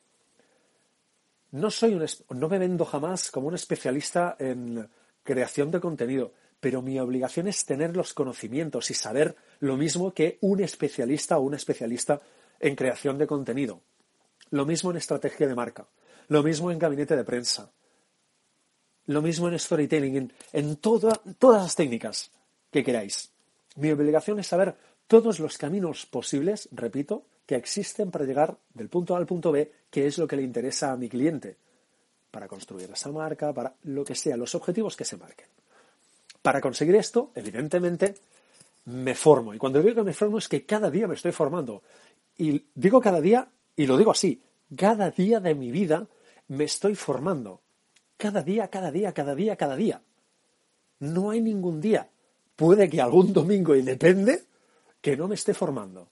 No, 1.53 1.71
soy 1.71 1.95
un, 1.95 2.05
no 2.37 2.49
me 2.49 2.59
vendo 2.59 2.85
jamás 2.85 3.31
como 3.31 3.47
un 3.47 3.55
especialista 3.55 4.35
en 4.39 4.87
creación 5.23 5.71
de 5.71 5.79
contenido 5.79 6.33
pero 6.63 6.81
mi 6.81 6.97
obligación 6.97 7.49
es 7.49 7.65
tener 7.65 7.93
los 7.93 8.13
conocimientos 8.13 8.89
y 8.89 8.93
saber 8.93 9.35
lo 9.59 9.75
mismo 9.75 10.13
que 10.13 10.37
un 10.39 10.61
especialista 10.61 11.37
o 11.37 11.41
una 11.41 11.57
especialista 11.57 12.21
en 12.57 12.77
creación 12.77 13.17
de 13.17 13.27
contenido. 13.27 13.81
Lo 14.49 14.65
mismo 14.65 14.89
en 14.89 14.95
estrategia 14.95 15.45
de 15.45 15.55
marca, 15.55 15.89
lo 16.29 16.41
mismo 16.41 16.71
en 16.71 16.79
gabinete 16.79 17.17
de 17.17 17.25
prensa, 17.25 17.69
lo 19.07 19.21
mismo 19.21 19.49
en 19.49 19.59
storytelling, 19.59 20.15
en, 20.15 20.33
en 20.53 20.77
todas 20.77 21.19
las 21.41 21.75
técnicas 21.75 22.31
que 22.71 22.81
queráis. 22.81 23.32
Mi 23.75 23.91
obligación 23.91 24.39
es 24.39 24.47
saber 24.47 24.75
todos 25.07 25.39
los 25.39 25.57
caminos 25.57 26.05
posibles, 26.05 26.69
repito, 26.71 27.23
que 27.45 27.55
existen 27.55 28.11
para 28.11 28.25
llegar 28.25 28.55
del 28.73 28.89
punto 28.89 29.15
A 29.15 29.17
al 29.17 29.25
punto 29.25 29.51
B, 29.51 29.71
que 29.89 30.07
es 30.07 30.17
lo 30.17 30.27
que 30.27 30.35
le 30.35 30.43
interesa 30.43 30.91
a 30.91 30.97
mi 30.97 31.09
cliente, 31.09 31.57
para 32.31 32.47
construir 32.47 32.89
esa 32.91 33.11
marca, 33.11 33.53
para 33.53 33.73
lo 33.83 34.03
que 34.03 34.15
sea, 34.15 34.37
los 34.37 34.55
objetivos 34.55 34.95
que 34.95 35.05
se 35.05 35.17
marquen. 35.17 35.47
Para 36.41 36.61
conseguir 36.61 36.95
esto, 36.95 37.31
evidentemente, 37.35 38.15
me 38.85 39.15
formo. 39.15 39.53
Y 39.53 39.57
cuando 39.57 39.81
digo 39.81 39.95
que 39.95 40.03
me 40.03 40.13
formo 40.13 40.37
es 40.37 40.47
que 40.47 40.65
cada 40.65 40.89
día 40.89 41.07
me 41.07 41.15
estoy 41.15 41.31
formando. 41.31 41.83
Y 42.37 42.65
digo 42.75 42.99
cada 42.99 43.21
día, 43.21 43.47
y 43.75 43.85
lo 43.85 43.97
digo 43.97 44.11
así, 44.11 44.41
cada 44.75 45.11
día 45.11 45.39
de 45.39 45.55
mi 45.55 45.71
vida 45.71 46.07
me 46.49 46.65
estoy 46.65 46.95
formando. 46.95 47.61
Cada 48.17 48.41
día, 48.41 48.67
cada 48.67 48.91
día, 48.91 49.13
cada 49.13 49.35
día, 49.35 49.55
cada 49.55 49.75
día. 49.75 50.01
No 50.99 51.29
hay 51.29 51.41
ningún 51.41 51.81
día. 51.81 52.09
Puede 52.55 52.89
que 52.89 53.01
algún 53.01 53.33
domingo, 53.33 53.75
y 53.75 53.81
depende, 53.81 54.43
que 55.01 55.17
no 55.17 55.27
me 55.27 55.35
esté 55.35 55.53
formando. 55.53 56.09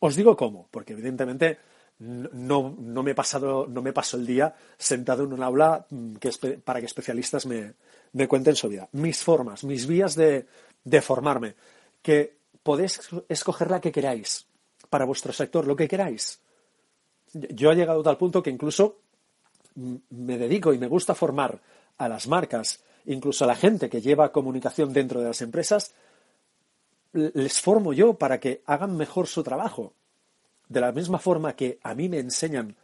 Os 0.00 0.14
digo 0.16 0.36
cómo, 0.36 0.68
porque 0.70 0.92
evidentemente 0.92 1.58
no, 1.98 2.76
no, 2.78 3.02
me 3.02 3.12
he 3.12 3.14
pasado, 3.14 3.66
no 3.66 3.80
me 3.80 3.92
paso 3.92 4.16
el 4.16 4.26
día 4.26 4.54
sentado 4.76 5.24
en 5.24 5.32
un 5.32 5.42
aula 5.42 5.86
mm, 5.88 6.16
para 6.62 6.80
que 6.80 6.86
especialistas 6.86 7.46
me, 7.46 7.74
me, 8.12 8.28
cuenten 8.28 8.54
su 8.54 8.68
vida. 8.68 8.88
Mis 8.92 9.22
formas, 9.22 9.64
mis 9.64 9.86
vías 9.86 10.14
de, 10.14 10.46
de 10.84 11.00
formarme, 11.00 11.54
que 12.02 12.36
podéis 12.62 13.00
escoger 13.28 13.70
la 13.70 13.80
que 13.80 13.92
queráis 13.92 14.46
para 14.90 15.04
vuestro 15.04 15.32
sector, 15.32 15.66
lo 15.66 15.76
que 15.76 15.88
queráis. 15.88 16.40
Yo 17.32 17.72
he 17.72 17.76
llegado 17.76 18.00
a 18.00 18.04
tal 18.04 18.18
punto 18.18 18.42
que 18.42 18.50
incluso 18.50 19.00
me 19.74 20.38
dedico 20.38 20.72
y 20.72 20.78
me 20.78 20.86
gusta 20.86 21.14
formar 21.14 21.60
a 21.98 22.08
las 22.08 22.28
marcas, 22.28 22.82
incluso 23.06 23.44
a 23.44 23.48
la 23.48 23.56
gente 23.56 23.88
que 23.88 24.00
lleva 24.00 24.32
comunicación 24.32 24.92
dentro 24.92 25.20
de 25.20 25.28
las 25.28 25.42
empresas, 25.42 25.92
les 27.12 27.60
formo 27.60 27.92
yo 27.92 28.14
para 28.14 28.38
que 28.40 28.62
hagan 28.66 28.96
mejor 28.96 29.26
su 29.26 29.42
trabajo. 29.42 29.94
De 30.68 30.80
la 30.80 30.92
misma 30.92 31.18
forma 31.18 31.54
que 31.54 31.78
a 31.82 31.94
mí 31.94 32.08
me 32.08 32.18
enseñan 32.18 32.76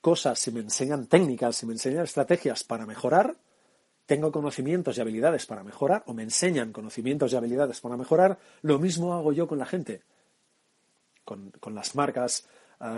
cosas, 0.00 0.46
y 0.46 0.52
me 0.52 0.60
enseñan 0.60 1.06
técnicas, 1.06 1.62
y 1.62 1.66
me 1.66 1.72
enseñan 1.72 2.04
estrategias 2.04 2.64
para 2.64 2.86
mejorar, 2.86 3.36
tengo 4.04 4.32
conocimientos 4.32 4.98
y 4.98 5.00
habilidades 5.00 5.46
para 5.46 5.62
mejorar, 5.62 6.02
o 6.06 6.12
me 6.12 6.24
enseñan 6.24 6.72
conocimientos 6.72 7.32
y 7.32 7.36
habilidades 7.36 7.80
para 7.80 7.96
mejorar, 7.96 8.38
lo 8.62 8.78
mismo 8.78 9.14
hago 9.14 9.32
yo 9.32 9.46
con 9.46 9.58
la 9.58 9.66
gente, 9.66 10.02
con, 11.24 11.50
con 11.60 11.74
las 11.74 11.94
marcas 11.94 12.46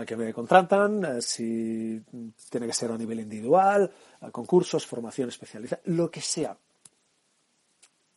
que 0.05 0.15
me 0.15 0.33
contratan, 0.33 1.05
eh, 1.05 1.21
si 1.21 2.01
tiene 2.49 2.67
que 2.67 2.73
ser 2.73 2.91
a 2.91 2.97
nivel 2.97 3.19
individual, 3.19 3.91
concursos, 4.31 4.85
formación 4.85 5.29
especializada, 5.29 5.81
lo 5.85 6.09
que 6.09 6.21
sea. 6.21 6.57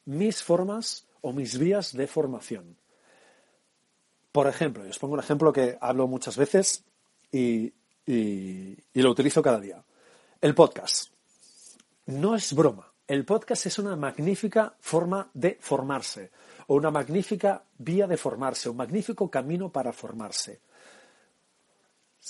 Mis 0.08 0.42
formas 0.42 1.04
o 1.20 1.34
mis 1.36 1.58
vías 1.58 1.92
de 1.92 2.06
formación. 2.06 2.78
Por 4.32 4.46
ejemplo, 4.48 4.88
os 4.88 4.98
pongo 4.98 5.14
un 5.14 5.20
ejemplo 5.20 5.52
que 5.52 5.76
hablo 5.80 6.08
muchas 6.08 6.36
veces 6.40 6.84
y, 7.30 7.74
y 8.06 8.76
lo 8.94 9.10
utilizo 9.10 9.42
cada 9.42 9.60
día. 9.60 9.84
El 10.40 10.54
podcast. 10.54 11.12
No 12.06 12.34
es 12.34 12.54
broma. 12.54 12.90
El 13.06 13.26
podcast 13.26 13.66
es 13.66 13.78
una 13.78 13.96
magnífica 13.96 14.74
forma 14.80 15.28
de 15.34 15.58
formarse 15.60 16.30
o 16.68 16.74
una 16.76 16.90
magnífica 16.90 17.64
vía 17.76 18.06
de 18.06 18.16
formarse, 18.16 18.68
un 18.68 18.76
magnífico 18.76 19.30
camino 19.30 19.70
para 19.70 19.92
formarse. 19.92 20.60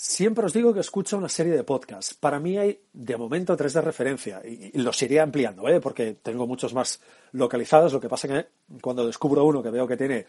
Siempre 0.01 0.45
os 0.45 0.53
digo 0.53 0.73
que 0.73 0.79
escucho 0.79 1.17
una 1.17 1.27
serie 1.27 1.51
de 1.51 1.65
podcasts. 1.65 2.13
Para 2.13 2.39
mí 2.39 2.57
hay, 2.57 2.79
de 2.93 3.17
momento, 3.17 3.57
tres 3.57 3.73
de 3.73 3.81
referencia 3.81 4.41
y, 4.45 4.71
los 4.77 5.01
iré 5.01 5.19
ampliando, 5.19 5.67
¿eh? 5.67 5.81
porque 5.81 6.13
tengo 6.23 6.47
muchos 6.47 6.73
más 6.73 7.01
localizados. 7.33 7.91
Lo 7.91 7.99
que 7.99 8.07
pasa 8.07 8.29
que 8.29 8.47
cuando 8.79 9.05
descubro 9.05 9.43
uno 9.43 9.61
que 9.61 9.69
veo 9.69 9.85
que 9.85 9.97
tiene 9.97 10.25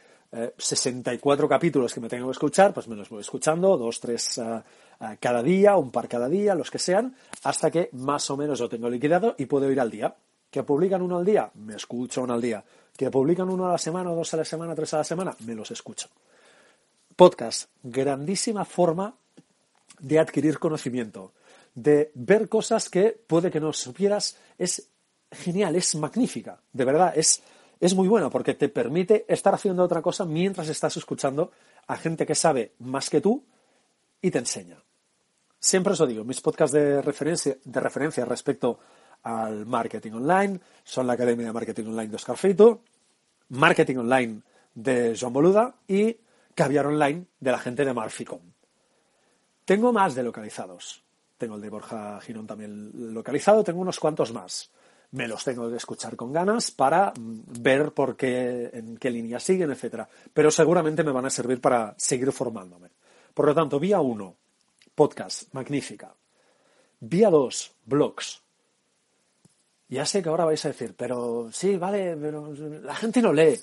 64 0.58 1.46
eh, 1.46 1.48
capítulos 1.48 1.94
que 1.94 2.00
me 2.00 2.08
tengo 2.08 2.26
que 2.26 2.32
escuchar, 2.32 2.74
pues 2.74 2.88
me 2.88 2.96
los 2.96 3.08
voy 3.08 3.20
escuchando, 3.20 3.76
dos, 3.76 4.00
tres 4.00 4.40
cada 5.20 5.40
día, 5.40 5.76
un 5.76 5.92
par 5.92 6.08
cada 6.08 6.28
día, 6.28 6.56
los 6.56 6.68
que 6.68 6.80
sean, 6.80 7.14
hasta 7.44 7.70
que 7.70 7.90
más 7.92 8.28
o 8.28 8.36
menos 8.36 8.58
lo 8.58 8.68
tengo 8.68 8.90
liquidado 8.90 9.36
y 9.38 9.46
puedo 9.46 9.70
ir 9.70 9.78
al 9.78 9.92
día. 9.92 10.12
¿Que 10.50 10.64
publican 10.64 11.00
uno 11.00 11.18
al 11.18 11.24
día? 11.24 11.48
Me 11.54 11.76
escucho 11.76 12.24
uno 12.24 12.34
al 12.34 12.40
día. 12.40 12.64
¿Que 12.96 13.08
publican 13.08 13.48
uno 13.48 13.68
a 13.68 13.70
la 13.70 13.78
semana, 13.78 14.10
dos 14.10 14.34
a 14.34 14.38
la 14.38 14.44
semana, 14.44 14.74
tres 14.74 14.94
a 14.94 14.98
la 14.98 15.04
semana? 15.04 15.36
Me 15.46 15.54
los 15.54 15.70
escucho. 15.70 16.08
Podcast, 17.14 17.70
grandísima 17.84 18.64
forma 18.64 19.14
de 19.98 20.18
adquirir 20.18 20.58
conocimiento, 20.58 21.32
de 21.74 22.10
ver 22.14 22.48
cosas 22.48 22.88
que 22.88 23.18
puede 23.26 23.50
que 23.50 23.60
no 23.60 23.72
supieras, 23.72 24.36
es 24.58 24.88
genial, 25.30 25.76
es 25.76 25.94
magnífica, 25.94 26.60
de 26.72 26.84
verdad, 26.84 27.12
es, 27.16 27.42
es 27.78 27.94
muy 27.94 28.08
bueno 28.08 28.30
porque 28.30 28.54
te 28.54 28.68
permite 28.68 29.24
estar 29.28 29.54
haciendo 29.54 29.82
otra 29.82 30.02
cosa 30.02 30.24
mientras 30.24 30.68
estás 30.68 30.96
escuchando 30.96 31.52
a 31.86 31.96
gente 31.96 32.26
que 32.26 32.34
sabe 32.34 32.72
más 32.78 33.10
que 33.10 33.20
tú 33.20 33.44
y 34.22 34.30
te 34.30 34.38
enseña. 34.38 34.76
Siempre 35.58 35.92
os 35.92 36.00
lo 36.00 36.06
digo, 36.06 36.24
mis 36.24 36.40
podcasts 36.40 36.72
de 36.72 37.02
referencia, 37.02 37.56
de 37.62 37.80
referencia 37.80 38.24
respecto 38.24 38.78
al 39.22 39.66
marketing 39.66 40.12
online 40.12 40.60
son 40.84 41.06
la 41.06 41.12
Academia 41.12 41.46
de 41.46 41.52
Marketing 41.52 41.86
Online 41.86 42.08
de 42.08 42.16
Oscar 42.16 42.36
Feito, 42.36 42.80
Marketing 43.50 43.96
Online 43.96 44.40
de 44.74 45.16
Joan 45.18 45.32
Boluda 45.32 45.74
y 45.86 46.16
Caviar 46.54 46.86
Online 46.86 47.26
de 47.38 47.50
la 47.50 47.58
gente 47.58 47.84
de 47.84 47.92
Marficom. 47.92 48.40
Tengo 49.70 49.92
más 49.92 50.16
de 50.16 50.24
localizados. 50.24 51.00
Tengo 51.38 51.54
el 51.54 51.60
de 51.60 51.70
Borja 51.70 52.20
Girón 52.22 52.44
también 52.44 52.90
localizado, 53.14 53.62
tengo 53.62 53.80
unos 53.80 54.00
cuantos 54.00 54.32
más. 54.32 54.68
Me 55.12 55.28
los 55.28 55.44
tengo 55.44 55.70
que 55.70 55.76
escuchar 55.76 56.16
con 56.16 56.32
ganas 56.32 56.72
para 56.72 57.12
mm, 57.16 57.42
ver 57.60 57.92
por 57.92 58.16
qué, 58.16 58.68
en 58.72 58.96
qué 58.96 59.12
línea 59.12 59.38
siguen, 59.38 59.70
etcétera. 59.70 60.08
Pero 60.34 60.50
seguramente 60.50 61.04
me 61.04 61.12
van 61.12 61.26
a 61.26 61.30
servir 61.30 61.60
para 61.60 61.94
seguir 61.96 62.32
formándome. 62.32 62.88
Por 63.32 63.46
lo 63.46 63.54
tanto, 63.54 63.78
vía 63.78 64.00
1, 64.00 64.36
podcast, 64.92 65.54
magnífica. 65.54 66.12
Vía 66.98 67.30
2, 67.30 67.72
blogs. 67.84 68.42
Ya 69.86 70.04
sé 70.04 70.20
que 70.20 70.30
ahora 70.30 70.46
vais 70.46 70.64
a 70.64 70.70
decir, 70.70 70.96
pero 70.96 71.48
sí, 71.52 71.76
vale, 71.76 72.16
pero 72.16 72.52
la 72.82 72.96
gente 72.96 73.22
no 73.22 73.32
lee. 73.32 73.56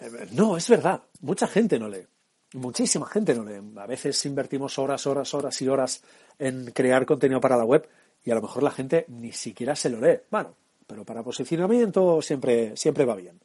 Eh, 0.00 0.28
no, 0.30 0.56
es 0.56 0.70
verdad, 0.70 1.02
mucha 1.20 1.46
gente 1.46 1.78
no 1.78 1.86
lee 1.86 2.06
muchísima 2.54 3.06
gente 3.06 3.34
no 3.34 3.44
lee. 3.44 3.60
A 3.76 3.86
veces 3.86 4.24
invertimos 4.26 4.78
horas, 4.78 5.06
horas, 5.06 5.34
horas 5.34 5.60
y 5.60 5.68
horas 5.68 6.02
en 6.38 6.70
crear 6.72 7.04
contenido 7.04 7.40
para 7.40 7.56
la 7.56 7.64
web 7.64 7.88
y 8.24 8.30
a 8.30 8.34
lo 8.34 8.42
mejor 8.42 8.62
la 8.62 8.70
gente 8.70 9.04
ni 9.08 9.32
siquiera 9.32 9.76
se 9.76 9.90
lo 9.90 10.00
lee. 10.00 10.20
Bueno, 10.30 10.54
pero 10.86 11.04
para 11.04 11.22
posicionamiento 11.22 12.22
siempre, 12.22 12.76
siempre 12.76 13.04
va 13.04 13.16
bien. 13.16 13.40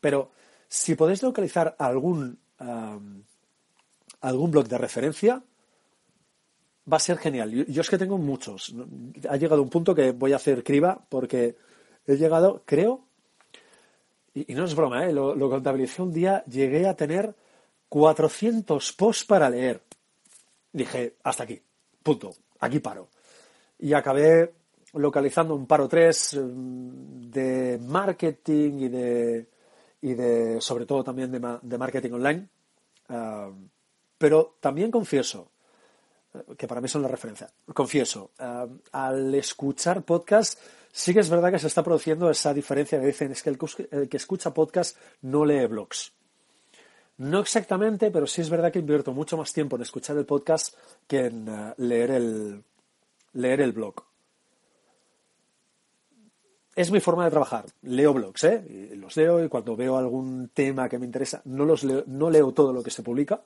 Pero 0.00 0.30
si 0.68 0.94
podéis 0.94 1.22
localizar 1.22 1.74
algún, 1.78 2.38
algún 4.20 4.50
blog 4.50 4.68
de 4.68 4.78
referencia, 4.78 5.42
va 6.90 6.96
a 6.96 7.00
ser 7.00 7.18
genial. 7.18 7.50
Yo, 7.66 7.80
es 7.80 7.90
que 7.90 7.98
tengo 7.98 8.16
muchos. 8.16 8.74
Ha 9.28 9.36
llegado 9.36 9.62
un 9.62 9.70
punto 9.70 9.94
que 9.94 10.12
voy 10.12 10.32
a 10.32 10.36
hacer 10.36 10.64
criba 10.64 10.98
porque 11.08 11.56
he 12.06 12.16
llegado, 12.16 12.62
creo, 12.64 13.04
y, 14.32 14.54
no 14.54 14.64
es 14.64 14.74
broma, 14.76 15.06
¿eh? 15.06 15.12
lo, 15.12 15.34
lo 15.34 15.50
contabilicé 15.50 16.02
un 16.02 16.12
día, 16.12 16.44
llegué 16.44 16.86
a 16.86 16.94
tener 16.94 17.34
400 17.90 18.92
posts 18.92 19.24
para 19.26 19.50
leer. 19.50 19.82
Dije, 20.72 21.16
hasta 21.24 21.42
aquí, 21.42 21.60
punto, 22.02 22.30
aquí 22.60 22.78
paro. 22.78 23.08
Y 23.78 23.92
acabé 23.92 24.54
localizando 24.94 25.54
un 25.54 25.66
paro 25.66 25.88
tres 25.88 26.34
mm, 26.34 27.30
de 27.30 27.78
marketing 27.82 28.78
y 28.78 28.88
de, 28.88 29.46
y 30.02 30.14
de 30.14 30.60
sobre 30.60 30.86
todo 30.86 31.02
también 31.02 31.32
de, 31.32 31.78
marketing 31.78 32.12
online. 32.12 32.48
Ah, 33.08 33.50
pero 34.16 34.56
también 34.60 34.92
confieso, 34.92 35.50
eh, 36.32 36.54
que 36.56 36.68
para 36.68 36.80
mí 36.80 36.86
son 36.86 37.02
la 37.02 37.08
referencia, 37.08 37.50
confieso, 37.74 38.30
ah, 38.38 38.68
al 38.92 39.34
escuchar 39.34 40.04
podcast, 40.04 40.60
sí 40.92 41.12
que 41.12 41.20
es 41.20 41.28
verdad 41.28 41.50
que 41.50 41.58
se 41.58 41.66
está 41.66 41.82
produciendo 41.82 42.30
esa 42.30 42.54
diferencia 42.54 43.00
que 43.00 43.06
dicen 43.06 43.32
es 43.32 43.42
que 43.42 43.50
el 43.50 44.08
que 44.08 44.16
escucha 44.16 44.54
podcast 44.54 44.96
no 45.22 45.44
lee 45.44 45.66
blogs. 45.66 46.12
No 47.20 47.40
exactamente, 47.40 48.10
pero 48.10 48.26
sí 48.26 48.40
es 48.40 48.48
verdad 48.48 48.72
que 48.72 48.78
invierto 48.78 49.12
mucho 49.12 49.36
más 49.36 49.52
tiempo 49.52 49.76
en 49.76 49.82
escuchar 49.82 50.16
el 50.16 50.24
podcast 50.24 50.74
que 51.06 51.26
en 51.26 51.46
eh, 51.48 51.74
leer, 51.76 52.12
el, 52.12 52.64
leer 53.34 53.60
el 53.60 53.72
blog. 53.72 53.96
Es 56.74 56.90
mi 56.90 56.98
forma 56.98 57.26
de 57.26 57.30
trabajar. 57.30 57.66
Leo 57.82 58.14
blogs, 58.14 58.44
¿eh? 58.44 58.92
los 58.96 59.14
leo 59.18 59.44
y 59.44 59.50
cuando 59.50 59.76
veo 59.76 59.98
algún 59.98 60.48
tema 60.54 60.88
que 60.88 60.98
me 60.98 61.04
interesa, 61.04 61.42
no, 61.44 61.66
los 61.66 61.84
leo, 61.84 62.04
no 62.06 62.30
leo 62.30 62.52
todo 62.52 62.72
lo 62.72 62.82
que 62.82 62.90
se 62.90 63.02
publica, 63.02 63.42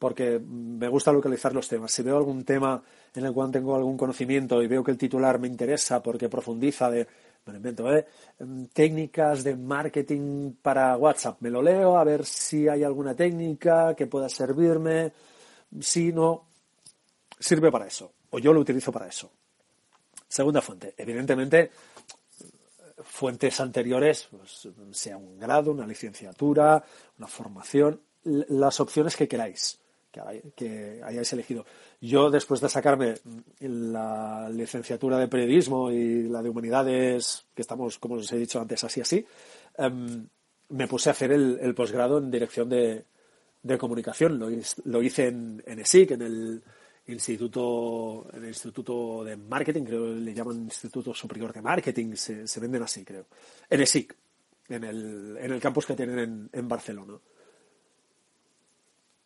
porque 0.00 0.40
me 0.40 0.88
gusta 0.88 1.12
localizar 1.12 1.54
los 1.54 1.68
temas. 1.68 1.92
Si 1.92 2.02
veo 2.02 2.16
algún 2.16 2.44
tema 2.44 2.82
en 3.14 3.24
el 3.24 3.32
cual 3.32 3.52
tengo 3.52 3.76
algún 3.76 3.96
conocimiento 3.96 4.60
y 4.60 4.66
veo 4.66 4.82
que 4.82 4.90
el 4.90 4.98
titular 4.98 5.38
me 5.38 5.46
interesa 5.46 6.02
porque 6.02 6.28
profundiza 6.28 6.90
de 6.90 7.06
me 7.52 7.56
invento, 7.58 7.94
¿eh? 7.94 8.06
Em, 8.38 8.66
técnicas 8.68 9.44
de 9.44 9.56
marketing 9.56 10.54
para 10.62 10.96
WhatsApp. 10.96 11.40
Me 11.40 11.50
lo 11.50 11.62
leo 11.62 11.96
a 11.98 12.04
ver 12.04 12.24
si 12.24 12.68
hay 12.68 12.82
alguna 12.82 13.14
técnica 13.14 13.94
que 13.94 14.06
pueda 14.06 14.28
servirme. 14.28 15.12
Si 15.80 16.12
no, 16.12 16.46
sirve 17.38 17.70
para 17.70 17.86
eso. 17.86 18.12
O 18.30 18.38
yo 18.38 18.52
lo 18.52 18.60
utilizo 18.60 18.90
para 18.90 19.06
eso. 19.06 19.30
Segunda 20.26 20.62
fuente. 20.62 20.94
Evidentemente, 20.96 21.70
fuentes 23.02 23.60
anteriores, 23.60 24.28
pues, 24.30 24.68
sea 24.92 25.16
un 25.16 25.38
grado, 25.38 25.70
una 25.70 25.86
licenciatura, 25.86 26.82
una 27.18 27.28
formación, 27.28 28.00
las 28.24 28.80
opciones 28.80 29.16
que 29.16 29.28
queráis, 29.28 29.78
que, 30.56 31.00
hayáis 31.04 31.32
elegido. 31.32 31.64
Yo, 32.00 32.30
después 32.30 32.60
de 32.60 32.68
sacarme 32.68 33.14
la 33.60 34.48
licenciatura 34.50 35.18
de 35.18 35.28
periodismo 35.28 35.90
y 35.90 36.28
la 36.28 36.42
de 36.42 36.48
humanidades, 36.48 37.46
que 37.54 37.62
estamos, 37.62 37.98
como 37.98 38.16
os 38.16 38.32
he 38.32 38.38
dicho 38.38 38.60
antes, 38.60 38.84
así, 38.84 39.00
así, 39.00 39.24
em, 39.76 40.26
me 40.68 40.88
puse 40.88 41.10
a 41.10 41.12
hacer 41.12 41.32
el, 41.32 41.74
posgrado 41.74 42.18
en 42.18 42.30
dirección 42.30 42.68
de, 42.68 43.04
comunicación. 43.78 44.38
Lo, 44.38 45.02
hice 45.02 45.28
en, 45.28 45.62
en 45.66 45.78
ESIC, 45.80 46.12
en 46.12 46.22
el 46.22 46.62
instituto, 47.06 48.26
en 48.32 48.42
el 48.42 48.48
instituto 48.48 49.24
de 49.24 49.36
marketing, 49.36 49.84
creo 49.84 50.04
que 50.04 50.20
le 50.20 50.34
llaman 50.34 50.64
Instituto 50.64 51.12
Superior 51.14 51.52
de 51.52 51.60
Marketing, 51.60 52.14
se, 52.14 52.60
venden 52.60 52.82
así, 52.82 53.04
creo. 53.04 53.26
En 53.68 53.80
ESIC, 53.80 54.14
en 54.68 54.84
el, 54.84 55.36
en 55.38 55.52
el 55.52 55.60
campus 55.60 55.86
que 55.86 55.94
tienen 55.94 56.48
en, 56.50 56.68
Barcelona. 56.68 57.18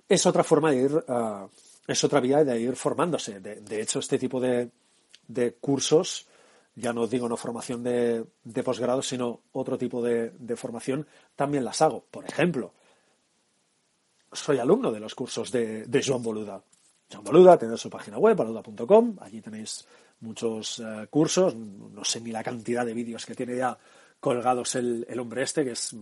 Es 0.08 0.24
otra 0.24 0.42
forma 0.42 0.70
de 0.70 0.76
ir, 0.76 1.04
ah, 1.08 1.46
es 1.86 2.04
otra 2.04 2.20
vía 2.20 2.44
de 2.44 2.60
ir 2.60 2.76
formándose. 2.76 3.40
De, 3.40 3.80
hecho, 3.80 3.98
este 3.98 4.18
tipo 4.18 4.40
de, 4.40 4.70
de, 5.26 5.54
cursos, 5.54 6.26
ya 6.74 6.92
no 6.92 7.06
digo 7.06 7.28
no 7.28 7.36
formación 7.36 7.82
de, 7.82 8.24
de 8.42 8.62
posgrado, 8.62 9.02
sino 9.02 9.40
otro 9.52 9.76
tipo 9.76 10.02
de, 10.02 10.32
formación, 10.56 11.06
también 11.36 11.64
las 11.64 11.82
hago. 11.82 12.04
Por 12.10 12.24
ejemplo, 12.24 12.72
soy 14.32 14.58
alumno 14.58 14.90
de 14.90 15.00
los 15.00 15.14
cursos 15.14 15.52
de, 15.52 16.02
Joan 16.04 16.22
Boluda. 16.22 16.62
John 17.10 17.24
Boluda, 17.24 17.58
tenéis 17.58 17.80
su 17.80 17.88
página 17.88 18.18
web, 18.18 18.36
boluda.com, 18.36 19.16
allí 19.20 19.40
tenéis 19.40 19.86
muchos 20.20 20.78
eh, 20.80 21.06
cursos, 21.08 21.54
no 21.54 22.04
sé 22.04 22.20
ni 22.20 22.30
la 22.30 22.44
cantidad 22.44 22.84
de 22.84 22.92
vídeos 22.92 23.24
que 23.24 23.34
tiene 23.34 23.56
ya 23.56 23.78
colgados 24.20 24.74
el, 24.74 25.06
hombre 25.18 25.42
este, 25.42 25.64
que 25.64 25.70
es, 25.70 25.94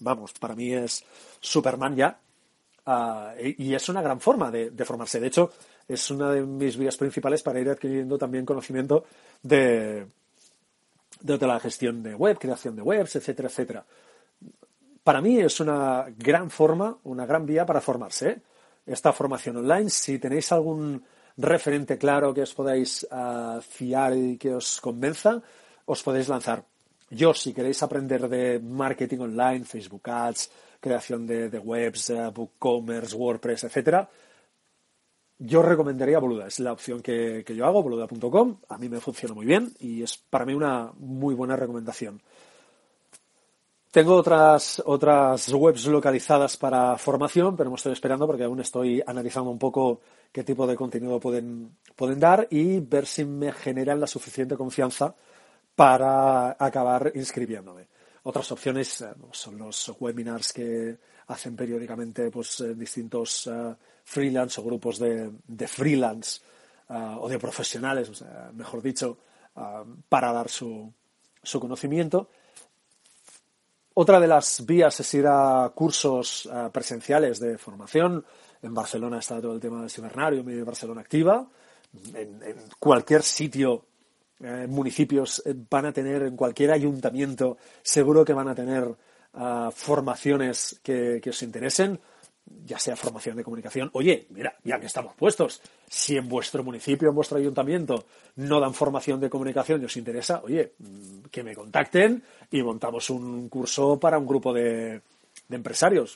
vamos, 0.00 0.32
para 0.34 0.54
mí 0.54 0.72
es 0.74 1.04
Superman 1.40 1.96
ya, 1.96 2.20
ah, 2.86 3.34
y, 3.38 3.74
es 3.74 3.88
una 3.88 4.02
gran 4.02 4.20
forma 4.20 4.50
de, 4.50 4.84
formarse. 4.84 5.20
De 5.20 5.28
hecho, 5.28 5.50
es 5.86 6.10
una 6.10 6.30
de 6.30 6.42
mis 6.42 6.76
vías 6.76 6.96
principales 6.96 7.42
para 7.42 7.60
ir 7.60 7.68
adquiriendo 7.68 8.18
también 8.18 8.44
conocimiento 8.44 9.04
de, 9.42 10.06
de 11.20 11.46
la 11.46 11.60
gestión 11.60 12.02
de 12.02 12.14
web, 12.14 12.38
creación 12.38 12.76
de 12.76 12.82
webs, 12.82 13.16
etcétera, 13.16 13.48
etcétera. 13.48 13.84
Para 15.02 15.20
mí 15.20 15.38
es 15.40 15.58
una 15.60 16.06
gran 16.16 16.50
forma, 16.50 16.96
una 17.04 17.26
gran 17.26 17.44
vía 17.44 17.66
para 17.66 17.80
formarse. 17.80 18.28
¿eh? 18.30 18.42
esta 18.86 19.12
formación 19.12 19.56
online. 19.58 19.90
Si 19.90 20.18
tenéis 20.18 20.52
algún 20.52 21.02
referente 21.36 21.98
claro 21.98 22.34
que 22.34 22.42
os 22.42 22.54
podáis 22.54 23.06
ah, 23.10 23.60
fiar 23.62 24.16
y 24.16 24.36
que 24.36 24.54
os 24.54 24.80
convenza, 24.80 25.40
os 25.86 26.02
podéis 26.02 26.28
lanzar. 26.28 26.64
Yo, 27.10 27.34
si 27.34 27.52
queréis 27.52 27.82
aprender 27.82 28.28
de 28.28 28.58
marketing 28.58 29.18
online, 29.18 29.64
Facebook 29.64 30.08
Ads, 30.08 30.50
creación 30.82 31.26
de, 31.26 31.58
webs, 31.58 32.10
uh, 32.10 32.32
BookCommerce, 32.34 33.16
WordPress, 33.16 33.64
etcétera, 33.64 34.10
yo 35.38 35.62
recomendaría 35.62 36.18
Boluda. 36.18 36.48
Es 36.48 36.60
la 36.60 36.72
opción 36.72 37.00
que, 37.00 37.44
que 37.46 37.54
yo 37.54 37.66
hago, 37.66 37.82
boluda.com. 37.82 38.58
A 38.68 38.78
mí 38.78 38.88
me 38.88 39.00
funciona 39.00 39.34
muy 39.34 39.46
bien 39.46 39.72
y 39.80 40.02
es 40.02 40.16
para 40.18 40.44
mí 40.44 40.54
una 40.54 40.92
muy 40.98 41.34
buena 41.34 41.56
recomendación. 41.56 42.20
Tengo 43.92 44.16
otras, 44.16 44.82
otras 44.86 45.52
webs 45.52 45.86
localizadas 45.86 46.56
para 46.56 46.96
formación, 46.96 47.56
pero 47.56 47.70
me 47.70 47.76
estoy 47.76 47.92
esperando 47.92 48.26
porque 48.26 48.44
aún 48.44 48.58
estoy 48.58 49.02
analizando 49.06 49.50
un 49.50 49.58
poco 49.58 50.00
qué 50.32 50.42
tipo 50.44 50.66
de 50.66 50.76
contenido 50.76 51.20
pueden, 51.20 51.76
pueden 51.94 52.18
dar 52.18 52.48
y 52.50 52.80
ver 52.80 53.06
si 53.06 53.24
me 53.24 53.52
generan 53.52 54.00
la 54.00 54.06
suficiente 54.06 54.56
confianza 54.56 55.14
para 55.76 56.56
acabar 56.58 57.12
inscribiéndome. 57.14 57.91
Otras 58.24 58.50
opciones 58.52 59.00
eh, 59.00 59.12
son 59.32 59.58
los 59.58 59.92
webinars 59.98 60.52
que 60.52 60.98
hacen 61.26 61.56
periódicamente 61.56 62.30
pues, 62.30 62.60
eh, 62.60 62.74
distintos 62.74 63.46
uh, 63.46 63.74
freelance 64.04 64.60
o 64.60 64.64
grupos 64.64 64.98
de, 64.98 65.30
de 65.46 65.68
freelance 65.68 66.40
o 66.88 67.26
de 67.26 67.38
profesionales, 67.38 68.22
mejor 68.52 68.82
dicho, 68.82 69.16
para 70.10 70.30
dar 70.30 70.50
su, 70.50 70.92
su 71.42 71.58
conocimiento. 71.58 72.28
Otra 73.94 74.18
de 74.18 74.26
las 74.26 74.64
vías 74.64 74.98
es 75.00 75.14
ir 75.14 75.26
a 75.26 75.70
cursos 75.74 76.48
eh, 76.50 76.70
presenciales 76.72 77.38
de 77.38 77.58
formación. 77.58 78.24
En 78.62 78.72
Barcelona 78.72 79.18
está 79.18 79.40
todo 79.40 79.54
el 79.54 79.60
tema 79.60 79.80
del 79.80 79.90
cibernario, 79.90 80.42
mi 80.42 80.60
Barcelona 80.62 81.02
Activa. 81.02 81.46
En, 82.14 82.56
cualquier 82.78 83.22
sitio, 83.22 83.84
eh, 84.42 84.66
municipios 84.68 85.42
eh, 85.46 85.54
van 85.70 85.86
a 85.86 85.92
tener, 85.92 86.22
en 86.22 86.36
cualquier 86.36 86.72
ayuntamiento, 86.72 87.56
seguro 87.82 88.24
que 88.24 88.32
van 88.32 88.48
a 88.48 88.54
tener 88.54 88.94
formaciones 89.74 90.78
que, 90.82 91.18
que 91.22 91.30
os 91.30 91.42
interesen 91.42 91.98
ya 92.64 92.78
sea 92.78 92.96
formación 92.96 93.36
de 93.36 93.44
comunicación. 93.44 93.90
Oye, 93.94 94.26
mira, 94.30 94.56
ya 94.64 94.78
que 94.78 94.86
estamos 94.86 95.14
puestos, 95.14 95.60
si 95.88 96.16
en 96.16 96.28
vuestro 96.28 96.62
municipio, 96.62 97.08
en 97.08 97.14
vuestro 97.14 97.38
ayuntamiento, 97.38 98.04
no 98.36 98.60
dan 98.60 98.74
formación 98.74 99.20
de 99.20 99.30
comunicación 99.30 99.82
y 99.82 99.86
os 99.86 99.96
interesa, 99.96 100.40
oye, 100.44 100.74
mm, 100.78 101.24
que 101.30 101.42
me 101.42 101.54
contacten 101.54 102.22
y 102.50 102.62
montamos 102.62 103.10
un 103.10 103.48
curso 103.48 103.98
para 103.98 104.18
un 104.18 104.26
grupo 104.26 104.52
de, 104.52 105.00
empresarios. 105.50 106.14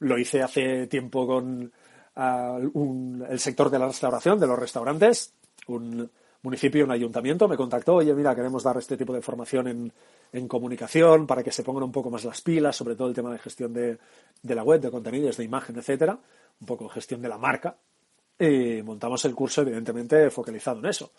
Lo 0.00 0.18
hice 0.18 0.42
hace 0.42 0.88
tiempo 0.88 1.26
con 1.26 1.70
ah, 2.16 2.58
el 2.58 3.38
sector 3.38 3.70
de 3.70 3.78
la 3.78 3.86
restauración, 3.86 4.40
de 4.40 4.46
los 4.46 4.58
restaurantes, 4.58 5.32
un 5.68 6.10
municipio, 6.46 6.84
un 6.84 6.92
ayuntamiento, 6.92 7.48
me 7.48 7.56
contactó, 7.56 7.96
oye, 7.96 8.14
mira, 8.14 8.34
queremos 8.34 8.62
dar 8.62 8.76
este 8.78 8.96
tipo 8.96 9.12
de 9.12 9.20
formación 9.20 9.66
en, 9.66 9.92
en 10.32 10.48
comunicación 10.48 11.26
para 11.26 11.42
que 11.42 11.50
se 11.50 11.62
pongan 11.64 11.82
un 11.82 11.92
poco 11.92 12.08
más 12.08 12.24
las 12.24 12.40
pilas, 12.40 12.76
sobre 12.76 12.94
todo 12.94 13.08
el 13.08 13.14
tema 13.14 13.32
de 13.32 13.38
gestión 13.38 13.72
de, 13.72 13.98
de 14.42 14.54
la 14.54 14.62
web, 14.62 14.80
de 14.80 14.90
contenidos, 14.90 15.36
de 15.36 15.44
imagen, 15.44 15.76
etcétera, 15.76 16.18
un 16.60 16.66
poco 16.66 16.88
gestión 16.88 17.20
de 17.20 17.28
la 17.28 17.36
marca, 17.36 17.76
y 18.38 18.80
montamos 18.82 19.24
el 19.24 19.34
curso, 19.34 19.62
evidentemente, 19.62 20.30
focalizado 20.30 20.78
en 20.78 20.86
eso. 20.86 21.10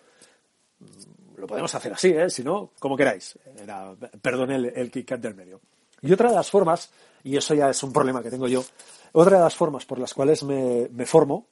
Lo 1.36 1.46
podemos 1.46 1.74
hacer 1.76 1.94
así, 1.94 2.10
¿eh? 2.10 2.30
si 2.30 2.44
no, 2.44 2.72
como 2.80 2.96
queráis. 2.96 3.38
Era, 3.62 3.94
perdón 4.22 4.52
el, 4.52 4.66
el 4.66 4.90
kick 4.90 5.18
del 5.18 5.36
medio. 5.36 5.60
Y 6.02 6.12
otra 6.14 6.30
de 6.30 6.36
las 6.36 6.50
formas, 6.50 6.90
y 7.24 7.36
eso 7.36 7.54
ya 7.54 7.70
es 7.70 7.84
un 7.84 7.92
problema 7.92 8.24
que 8.24 8.30
tengo 8.30 8.48
yo, 8.48 8.64
otra 9.12 9.38
de 9.38 9.44
las 9.44 9.56
formas 9.56 9.86
por 9.86 10.00
las 10.00 10.14
cuales 10.14 10.44
me, 10.44 10.88
me 10.92 11.06
formo, 11.06 11.48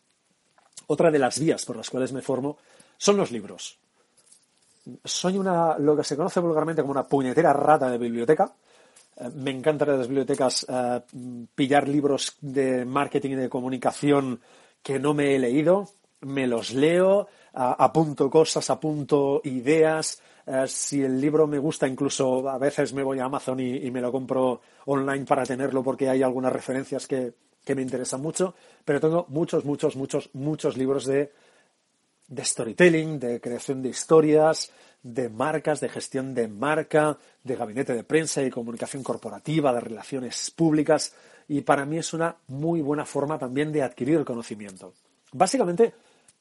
otra 0.88 1.12
de 1.12 1.20
las 1.20 1.40
vías 1.40 1.66
por 1.66 1.76
las 1.76 1.90
cuales 1.90 2.14
me 2.14 2.22
formo, 2.22 2.58
son 2.98 3.18
los 3.18 3.32
libros. 3.32 3.78
Soy 5.04 5.38
una, 5.38 5.78
lo 5.80 5.96
que 5.96 6.04
se 6.04 6.16
conoce 6.16 6.40
vulgarmente 6.40 6.82
como 6.82 6.92
una 6.92 7.04
puñetera 7.04 7.54
rata 7.54 7.90
de 7.90 7.98
biblioteca. 7.98 8.54
Eh, 9.18 9.30
me 9.36 9.52
encanta 9.52 9.86
en 9.86 9.98
las 9.98 10.08
bibliotecas 10.08 10.66
eh, 10.70 11.02
pillar 11.56 11.88
libros 11.88 12.38
de 12.42 12.86
marketing 12.86 13.32
y 13.32 13.36
de 13.36 13.50
comunicación 13.50 14.40
que 14.84 15.00
no 15.00 15.14
me 15.14 15.36
he 15.36 15.40
leído, 15.40 15.90
me 16.22 16.46
los 16.46 16.74
leo, 16.74 17.28
apunto 17.54 18.30
cosas, 18.30 18.70
apunto 18.70 19.42
ideas. 19.46 20.22
Eh, 20.46 20.66
si 20.68 21.02
el 21.02 21.20
libro 21.20 21.48
me 21.48 21.58
gusta, 21.58 21.88
incluso 21.88 22.48
a 22.48 22.60
veces 22.60 22.94
me 22.94 23.02
voy 23.02 23.20
a 23.20 23.26
Amazon 23.26 23.60
y, 23.60 23.90
me 23.90 24.02
lo 24.02 24.12
compro 24.12 24.62
online 24.86 25.26
para 25.26 25.44
tenerlo 25.44 25.82
porque 25.84 26.08
hay 26.08 26.22
algunas 26.22 26.54
referencias 26.54 27.08
que 27.08 27.34
me 27.76 27.82
interesan 27.82 28.22
mucho. 28.22 28.54
Pero 28.84 29.00
tengo 29.00 29.26
muchos, 29.30 29.66
muchos, 29.66 29.96
muchos, 29.96 30.30
muchos 30.34 30.78
libros 30.78 31.06
de 31.06 31.32
de 32.28 32.44
storytelling, 32.44 33.20
de 33.20 33.40
creación 33.40 33.82
de 33.82 33.90
historias, 33.90 34.72
de 35.04 35.30
marcas, 35.30 35.80
de 35.80 35.90
gestión 35.90 36.34
de 36.34 36.48
marca, 36.48 37.18
de 37.44 37.56
gabinete 37.56 37.94
de 37.94 38.04
prensa 38.04 38.42
y 38.42 38.50
comunicación 38.50 39.04
corporativa, 39.04 39.72
de 39.74 39.80
relaciones 39.80 40.50
públicas, 40.52 41.14
y 41.48 41.62
para 41.62 41.86
mí 41.86 41.98
es 42.00 42.14
una 42.14 42.36
muy 42.48 42.82
buena 42.82 43.06
forma 43.06 43.38
también 43.38 43.72
de 43.72 43.84
adquirir 43.84 44.26
conocimiento. 44.26 44.94
Básicamente, 45.32 45.94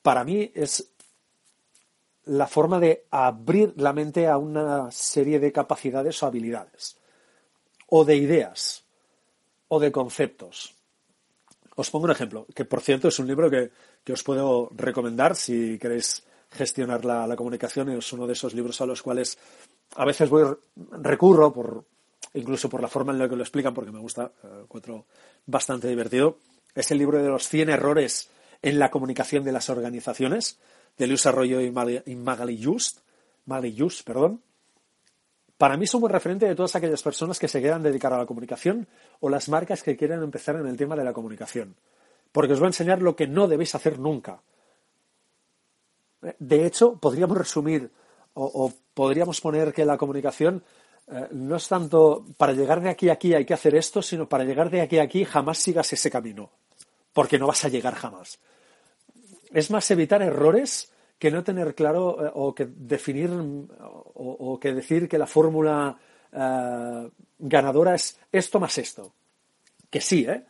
para 0.02 0.24
mí 0.24 0.50
es 0.54 0.88
la 2.26 2.46
forma 2.46 2.80
de 2.80 3.04
abrir 3.10 3.74
la 3.76 3.92
mente 3.92 4.26
a 4.26 4.38
una 4.38 4.90
serie 4.90 5.38
de 5.38 5.52
capacidades 5.52 6.22
o 6.22 6.26
habilidades, 6.26 6.96
o 7.88 8.04
de 8.04 8.16
ideas, 8.16 8.84
o 9.68 9.78
de 9.78 9.92
conceptos. 9.92 10.73
Os 11.76 11.90
pongo 11.90 12.04
un 12.04 12.12
ejemplo, 12.12 12.46
que 12.54 12.64
por 12.64 12.80
cierto 12.80 13.08
es 13.08 13.18
un 13.18 13.26
libro 13.26 13.50
que, 13.50 13.70
os 14.12 14.22
puedo 14.22 14.70
recomendar 14.74 15.34
si 15.34 15.78
queréis 15.78 16.22
gestionar 16.50 17.04
la, 17.04 17.34
comunicación. 17.36 17.90
Es 17.90 18.12
uno 18.12 18.26
de 18.26 18.34
esos 18.34 18.54
libros 18.54 18.80
a 18.80 18.86
los 18.86 19.02
cuales 19.02 19.38
a 19.96 20.04
veces 20.04 20.30
voy 20.30 20.44
recurro 21.02 21.52
por 21.52 21.84
incluso 22.34 22.68
por 22.68 22.80
la 22.82 22.88
forma 22.88 23.12
en 23.12 23.18
la 23.18 23.28
que 23.28 23.36
lo 23.36 23.42
explican, 23.42 23.74
porque 23.74 23.92
me 23.92 24.00
gusta, 24.00 24.32
eh, 24.42 24.62
encuentro 24.62 25.06
bastante 25.46 25.88
divertido. 25.88 26.38
Es 26.74 26.90
el 26.90 26.98
libro 26.98 27.22
de 27.22 27.28
los 27.28 27.48
100 27.48 27.70
errores 27.70 28.30
en 28.62 28.78
la 28.78 28.90
comunicación 28.90 29.44
de 29.44 29.52
las 29.52 29.68
organizaciones, 29.68 30.58
de 30.96 31.06
Luis 31.06 31.26
Arroyo 31.26 31.60
y 31.60 31.70
Magali 31.70 32.62
Just, 32.62 32.98
Magali 33.46 33.76
Just, 33.78 34.04
perdón 34.04 34.40
para 35.56 35.76
mí 35.76 35.84
es 35.84 35.94
un 35.94 36.08
referente 36.08 36.46
de 36.46 36.54
todas 36.54 36.74
aquellas 36.74 37.02
personas 37.02 37.38
que 37.38 37.48
se 37.48 37.60
quieran 37.60 37.82
dedicar 37.82 38.12
a 38.12 38.18
la 38.18 38.26
comunicación 38.26 38.88
o 39.20 39.28
las 39.28 39.48
marcas 39.48 39.82
que 39.82 39.96
quieran 39.96 40.22
empezar 40.22 40.56
en 40.56 40.66
el 40.66 40.76
tema 40.76 40.96
de 40.96 41.04
la 41.04 41.12
comunicación. 41.12 41.76
Porque 42.32 42.54
os 42.54 42.60
va 42.60 42.66
a 42.66 42.68
enseñar 42.68 43.00
lo 43.00 43.14
que 43.14 43.28
no 43.28 43.46
debéis 43.46 43.74
hacer 43.74 43.98
nunca. 43.98 44.42
De 46.38 46.66
hecho, 46.66 46.96
podríamos 46.96 47.38
resumir 47.38 47.90
o, 48.34 48.72
podríamos 48.94 49.40
poner 49.40 49.72
que 49.72 49.84
la 49.84 49.96
comunicación 49.96 50.64
eh, 51.06 51.28
no 51.30 51.56
es 51.56 51.68
tanto 51.68 52.24
para 52.36 52.52
llegar 52.52 52.80
de 52.80 52.90
aquí 52.90 53.08
a 53.08 53.12
aquí 53.12 53.34
hay 53.34 53.44
que 53.44 53.54
hacer 53.54 53.76
esto, 53.76 54.02
sino 54.02 54.28
para 54.28 54.44
llegar 54.44 54.70
de 54.70 54.80
aquí 54.80 54.98
a 54.98 55.02
aquí 55.02 55.24
jamás 55.24 55.58
sigas 55.58 55.92
ese 55.92 56.10
camino, 56.10 56.50
porque 57.12 57.38
no 57.38 57.46
vas 57.46 57.64
a 57.64 57.68
llegar 57.68 57.94
jamás. 57.94 58.40
Es 59.52 59.70
más 59.70 59.88
evitar 59.92 60.20
errores 60.22 60.90
que 61.18 61.30
no 61.30 61.42
tener 61.42 61.74
claro 61.74 62.26
eh, 62.26 62.30
o 62.34 62.54
que 62.54 62.66
definir 62.66 63.30
o, 63.30 64.58
que 64.60 64.72
decir 64.74 65.08
que 65.08 65.18
la 65.18 65.26
fórmula 65.26 65.96
eh, 66.32 67.10
ganadora 67.38 67.94
es 67.94 68.18
esto 68.30 68.60
más 68.60 68.76
esto. 68.78 69.12
Que 69.90 70.00
sí, 70.00 70.26
¿eh? 70.28 70.44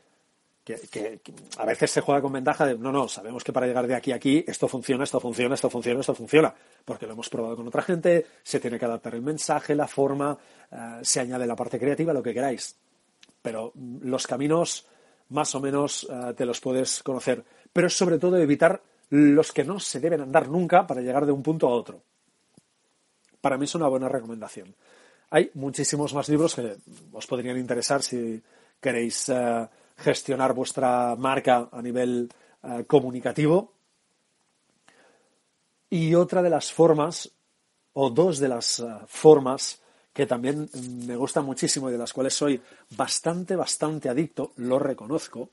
que, 0.64 1.20
a 1.58 1.66
veces 1.66 1.90
se 1.90 2.00
juega 2.00 2.22
con 2.22 2.32
ventaja 2.32 2.66
de, 2.66 2.78
no, 2.78 2.90
no, 2.90 3.06
sabemos 3.06 3.44
que 3.44 3.52
para 3.52 3.66
llegar 3.66 3.86
de 3.86 3.94
aquí 3.94 4.12
a 4.12 4.16
aquí 4.16 4.42
esto 4.46 4.66
funciona, 4.66 5.04
esto 5.04 5.20
funciona, 5.20 5.54
esto 5.54 5.68
funciona, 5.68 6.00
esto 6.00 6.14
funciona, 6.14 6.54
porque 6.84 7.06
lo 7.06 7.12
hemos 7.12 7.28
probado 7.28 7.56
con 7.56 7.68
otra 7.68 7.82
gente, 7.82 8.26
se 8.42 8.60
tiene 8.60 8.78
que 8.78 8.86
adaptar 8.86 9.14
el 9.14 9.20
mensaje, 9.20 9.74
la 9.74 9.86
forma, 9.86 10.38
eh, 10.72 11.00
se 11.02 11.20
añade 11.20 11.46
la 11.46 11.54
parte 11.54 11.78
creativa, 11.78 12.14
lo 12.14 12.22
que 12.22 12.32
queráis. 12.32 12.76
Pero 13.42 13.72
los 14.00 14.26
caminos 14.26 14.86
más 15.28 15.54
o 15.54 15.60
menos 15.60 16.08
te 16.34 16.46
los 16.46 16.60
puedes 16.60 17.02
conocer, 17.02 17.44
pero 17.72 17.90
sobre 17.90 18.18
todo 18.18 18.38
evitar 18.38 18.80
los 19.14 19.52
que 19.52 19.62
no 19.62 19.78
se 19.78 20.00
deben 20.00 20.22
andar 20.22 20.48
nunca 20.48 20.88
para 20.88 21.00
llegar 21.00 21.24
de 21.24 21.30
un 21.30 21.40
punto 21.40 21.68
a 21.68 21.70
otro. 21.70 22.02
Para 23.40 23.56
mí 23.56 23.64
es 23.64 23.74
una 23.76 23.86
buena 23.86 24.08
recomendación. 24.08 24.74
Hay 25.30 25.52
muchísimos 25.54 26.12
más 26.14 26.28
libros 26.28 26.56
que 26.56 26.76
os 27.12 27.26
podrían 27.26 27.56
interesar 27.56 28.02
si 28.02 28.42
queréis 28.80 29.28
eh, 29.28 29.68
gestionar 29.98 30.52
vuestra 30.52 31.14
marca 31.16 31.68
a 31.70 31.80
nivel 31.80 32.28
eh, 32.64 32.84
comunicativo. 32.88 33.72
Y 35.90 36.16
otra 36.16 36.42
de 36.42 36.50
las 36.50 36.72
formas, 36.72 37.30
o 37.92 38.10
dos 38.10 38.40
de 38.40 38.48
las 38.48 38.80
eh, 38.80 38.84
formas 39.06 39.80
que 40.12 40.26
también 40.26 40.68
me 41.06 41.14
gustan 41.14 41.44
muchísimo 41.44 41.88
y 41.88 41.92
de 41.92 41.98
las 41.98 42.12
cuales 42.12 42.34
soy 42.34 42.60
bastante, 42.96 43.54
bastante 43.54 44.08
adicto, 44.08 44.52
lo 44.56 44.80
reconozco. 44.80 45.50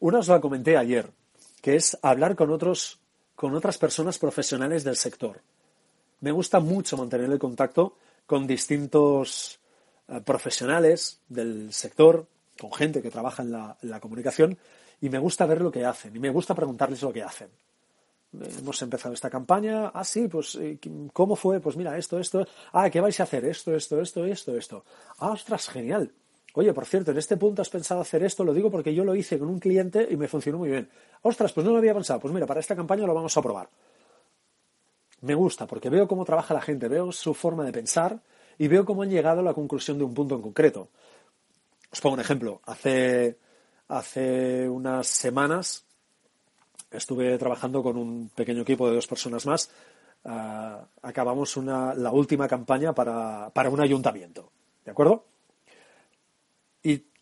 Una 0.00 0.18
os 0.18 0.28
la 0.28 0.40
comenté 0.40 0.76
ayer, 0.76 1.08
que 1.64 1.76
es 1.76 1.96
hablar 2.02 2.36
con 2.36 2.50
otros, 2.50 3.00
con 3.34 3.54
otras 3.54 3.78
personas 3.78 4.18
profesionales 4.18 4.84
del 4.84 4.96
sector. 4.96 5.40
Me 6.20 6.30
gusta 6.30 6.60
mucho 6.60 6.98
mantener 6.98 7.30
el 7.30 7.38
contacto 7.38 7.96
con 8.26 8.46
distintos 8.46 9.58
eh, 10.06 10.20
profesionales 10.20 11.22
del 11.26 11.72
sector, 11.72 12.26
con 12.60 12.70
gente 12.70 13.00
que 13.00 13.10
trabaja 13.10 13.42
en 13.42 13.52
la, 13.52 13.98
comunicación 13.98 14.58
y 15.00 15.08
me 15.08 15.18
gusta 15.18 15.46
ver 15.46 15.62
lo 15.62 15.72
que 15.72 15.86
hacen 15.86 16.14
y 16.14 16.18
me 16.18 16.28
gusta 16.28 16.54
preguntarles 16.54 17.00
lo 17.00 17.14
que 17.14 17.22
hacen. 17.22 17.48
Hemos 18.58 18.82
empezado 18.82 19.14
esta 19.14 19.30
campaña, 19.30 19.88
ah, 19.88 20.04
sí, 20.04 20.28
pues, 20.28 20.56
eh, 20.56 20.78
¿cómo 21.14 21.34
fue? 21.34 21.60
Pues 21.60 21.78
mira, 21.78 21.96
esto, 21.96 22.18
esto, 22.18 22.46
ah, 22.74 22.90
¿qué 22.90 23.00
vais 23.00 23.18
a 23.20 23.22
hacer? 23.22 23.42
Esto, 23.46 23.74
esto, 23.74 24.02
esto, 24.02 24.26
esto, 24.26 24.54
esto. 24.54 24.84
Ah, 25.16 25.30
ostras, 25.30 25.70
genial. 25.70 26.12
Oye, 26.56 26.72
por 26.72 26.86
cierto, 26.86 27.10
en 27.10 27.18
este 27.18 27.36
punto 27.36 27.62
has 27.62 27.68
pensado 27.68 28.00
hacer 28.00 28.22
esto, 28.22 28.44
lo 28.44 28.54
digo 28.54 28.70
porque 28.70 28.94
yo 28.94 29.04
lo 29.04 29.14
hice 29.16 29.38
con 29.38 29.48
un 29.48 29.58
cliente 29.58 30.06
y 30.08 30.16
me 30.16 30.28
funcionó 30.28 30.58
muy 30.58 30.70
bien. 30.70 30.88
Ostras, 31.22 31.52
pues 31.52 31.66
no 31.66 31.72
lo 31.72 31.78
había 31.78 31.94
pensado. 31.94 32.20
Pues 32.20 32.32
mira, 32.32 32.46
para 32.46 32.60
esta 32.60 32.76
campaña 32.76 33.06
lo 33.06 33.14
vamos 33.14 33.36
a 33.36 33.42
probar. 33.42 33.68
Me 35.22 35.34
gusta 35.34 35.66
porque 35.66 35.90
veo 35.90 36.06
cómo 36.06 36.24
trabaja 36.24 36.54
la 36.54 36.60
gente, 36.60 36.86
veo 36.86 37.10
su 37.10 37.34
forma 37.34 37.64
de 37.64 37.72
pensar 37.72 38.20
y 38.56 38.68
veo 38.68 38.84
cómo 38.84 39.02
han 39.02 39.10
llegado 39.10 39.40
a 39.40 39.42
la 39.42 39.52
conclusión 39.52 39.98
de 39.98 40.04
un 40.04 40.14
punto 40.14 40.36
en 40.36 40.42
concreto. 40.42 40.88
Os 41.90 42.00
pongo 42.00 42.14
un 42.14 42.20
ejemplo. 42.20 42.60
Hace, 42.66 43.36
hace 43.88 44.68
unas 44.68 45.08
semanas 45.08 45.84
estuve 46.90 47.36
trabajando 47.36 47.82
con 47.82 47.96
un 47.96 48.28
pequeño 48.28 48.62
equipo 48.62 48.88
de 48.88 48.94
dos 48.94 49.08
personas 49.08 49.44
más. 49.44 49.70
Ah, 50.24 50.84
acabamos 51.02 51.56
la 51.56 52.12
última 52.12 52.46
campaña 52.46 52.94
para, 52.94 53.50
un 53.70 53.80
ayuntamiento. 53.80 54.52
¿De 54.84 54.92
acuerdo? 54.92 55.33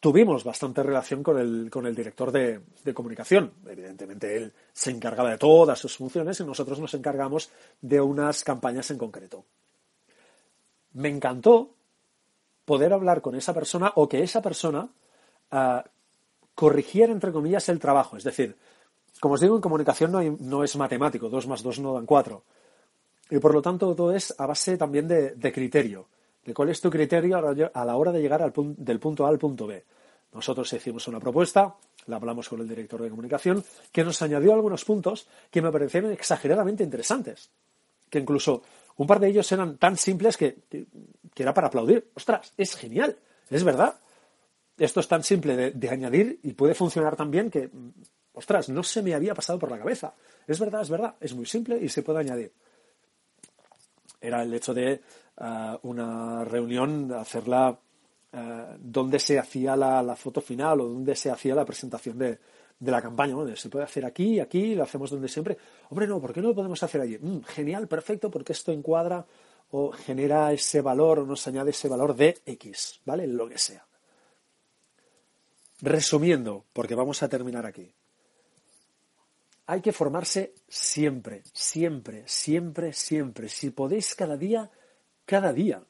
Tuvimos 0.02 0.42
bastante 0.42 0.82
relación 0.82 1.22
con 1.22 1.38
el, 1.38 1.70
con 1.70 1.86
el 1.86 1.94
director 1.94 2.32
de, 2.32 2.60
de, 2.82 2.92
comunicación. 2.92 3.52
Evidentemente, 3.64 4.36
él 4.36 4.52
se 4.72 4.90
encargaba 4.90 5.30
de 5.30 5.38
todas 5.38 5.78
sus 5.78 5.96
funciones 5.96 6.40
y 6.40 6.44
nosotros 6.44 6.80
nos 6.80 6.92
encargamos 6.94 7.52
de 7.80 8.00
unas 8.00 8.42
campañas 8.42 8.90
en 8.90 8.98
concreto. 8.98 9.44
Me 10.94 11.08
encantó 11.08 11.70
poder 12.64 12.92
hablar 12.92 13.22
con 13.22 13.36
esa 13.36 13.54
persona 13.54 13.92
o 13.94 14.08
que 14.08 14.24
esa 14.24 14.42
persona 14.42 14.88
ah, 15.52 15.84
corrigiera, 16.56 17.12
entre 17.12 17.30
comillas, 17.30 17.68
el 17.68 17.78
trabajo. 17.78 18.16
Es 18.16 18.24
decir, 18.24 18.56
como 19.20 19.34
os 19.34 19.40
digo, 19.40 19.54
en 19.54 19.62
comunicación 19.62 20.10
no, 20.10 20.20
no, 20.40 20.64
es 20.64 20.74
matemático, 20.74 21.28
dos 21.28 21.46
más 21.46 21.62
dos 21.62 21.78
no 21.78 21.94
dan 21.94 22.06
cuatro. 22.06 22.42
Y 23.30 23.38
por 23.38 23.54
lo 23.54 23.62
tanto, 23.62 23.94
todo 23.94 24.12
es 24.12 24.34
a 24.36 24.46
base 24.46 24.76
también 24.76 25.06
de, 25.06 25.52
criterio, 25.52 26.08
de 26.44 26.54
cuál 26.54 26.70
es 26.70 26.80
tu 26.80 26.90
criterio 26.90 27.36
a 27.72 27.84
la 27.84 27.96
hora 27.96 28.12
de 28.12 28.20
llegar 28.20 28.42
al 28.42 28.52
del 28.54 29.00
punto 29.00 29.26
A 29.26 29.28
al 29.28 29.38
punto 29.38 29.66
B. 29.66 29.84
Nosotros 30.32 30.72
hicimos 30.72 31.06
una 31.08 31.20
propuesta, 31.20 31.74
la 32.06 32.16
hablamos 32.16 32.48
con 32.48 32.60
el 32.60 32.68
director 32.68 33.02
de 33.02 33.10
comunicación, 33.10 33.62
que 33.92 34.02
nos 34.02 34.20
añadió 34.22 34.54
algunos 34.54 34.84
puntos 34.84 35.26
que 35.50 35.60
me 35.60 35.70
parecieron 35.70 36.10
exageradamente 36.10 36.82
interesantes. 36.82 37.50
Que 38.08 38.18
incluso 38.18 38.62
un 38.96 39.06
par 39.06 39.20
de 39.20 39.28
ellos 39.28 39.50
eran 39.52 39.76
tan 39.76 39.96
simples 39.96 40.36
que, 40.36 40.56
era 41.36 41.54
para 41.54 41.68
aplaudir. 41.68 42.10
Ostras, 42.14 42.52
es 42.56 42.74
genial, 42.76 43.16
es 43.50 43.62
verdad. 43.62 43.94
Esto 44.78 45.00
es 45.00 45.08
tan 45.08 45.22
simple 45.22 45.70
de, 45.70 45.88
añadir 45.90 46.40
y 46.42 46.54
puede 46.54 46.74
funcionar 46.74 47.14
tan 47.14 47.30
bien 47.30 47.50
que, 47.50 47.70
ostras, 48.32 48.68
no 48.70 48.82
se 48.82 49.02
me 49.02 49.14
había 49.14 49.34
pasado 49.34 49.58
por 49.58 49.70
la 49.70 49.78
cabeza. 49.78 50.14
Es 50.46 50.58
verdad, 50.58 50.82
es 50.82 50.90
verdad, 50.90 51.14
es 51.20 51.34
muy 51.34 51.46
simple 51.46 51.78
y 51.78 51.88
se 51.88 52.02
puede 52.02 52.20
añadir. 52.20 52.52
Era 54.20 54.42
el 54.42 54.54
hecho 54.54 54.72
de 54.72 55.02
eh, 55.38 55.78
una 55.82 56.44
reunión, 56.44 57.12
hacerla 57.12 57.78
eh, 58.32 58.76
donde 58.78 59.18
se 59.18 59.38
hacía 59.38 59.76
la, 59.76 60.16
foto 60.16 60.40
final 60.40 60.80
o 60.80 60.88
donde 60.88 61.14
se 61.14 61.30
hacía 61.30 61.54
la 61.54 61.64
presentación 61.64 62.18
de, 62.18 62.38
de 62.78 62.90
la 62.90 63.02
campaña, 63.02 63.34
¿no? 63.34 63.56
se 63.56 63.68
puede 63.68 63.84
hacer 63.84 64.04
aquí, 64.04 64.40
aquí, 64.40 64.74
lo 64.74 64.82
hacemos 64.82 65.10
donde 65.10 65.28
siempre. 65.28 65.56
Hombre, 65.90 66.06
no, 66.06 66.20
¿por 66.20 66.32
qué 66.32 66.40
no 66.40 66.48
lo 66.48 66.54
podemos 66.54 66.82
hacer 66.82 67.00
allí? 67.00 67.18
Mm, 67.18 67.42
genial, 67.42 67.88
perfecto, 67.88 68.30
porque 68.30 68.52
esto 68.52 68.72
encuadra 68.72 69.24
o 69.70 69.90
genera 69.90 70.52
ese 70.52 70.80
valor 70.80 71.20
o 71.20 71.26
nos 71.26 71.46
añade 71.46 71.70
ese 71.70 71.88
valor 71.88 72.14
de 72.14 72.40
X, 72.44 73.00
¿vale? 73.04 73.26
Lo 73.26 73.48
que 73.48 73.58
sea. 73.58 73.86
Resumiendo, 75.80 76.64
porque 76.72 76.94
vamos 76.94 77.22
a 77.22 77.28
terminar 77.28 77.66
aquí. 77.66 77.92
Hay 79.66 79.80
que 79.80 79.92
formarse 79.92 80.54
siempre, 80.68 81.42
siempre, 81.52 82.24
siempre, 82.26 82.92
siempre. 82.92 83.48
Si 83.48 83.70
podéis 83.70 84.14
cada 84.14 84.36
día, 84.36 84.70
cada 85.32 85.50
día. 85.50 85.82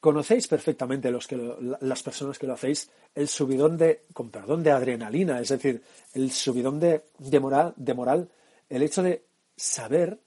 Conocéis 0.00 0.48
perfectamente 0.48 1.10
los 1.10 1.26
que 1.26 1.36
las 1.80 2.02
personas 2.02 2.38
que 2.38 2.46
lo 2.46 2.54
hacéis 2.54 2.88
el 3.14 3.28
subidón 3.28 3.76
de, 3.76 4.06
con 4.14 4.30
perdón, 4.30 4.62
de 4.62 4.70
adrenalina, 4.70 5.38
es 5.38 5.50
decir, 5.50 5.82
el 6.14 6.30
subidón 6.30 6.80
de, 6.80 7.04
de, 7.18 7.40
moral, 7.40 7.74
de 7.76 7.92
moral, 7.92 8.30
el 8.70 8.82
hecho 8.82 9.02
de 9.02 9.22
saber 9.54 10.18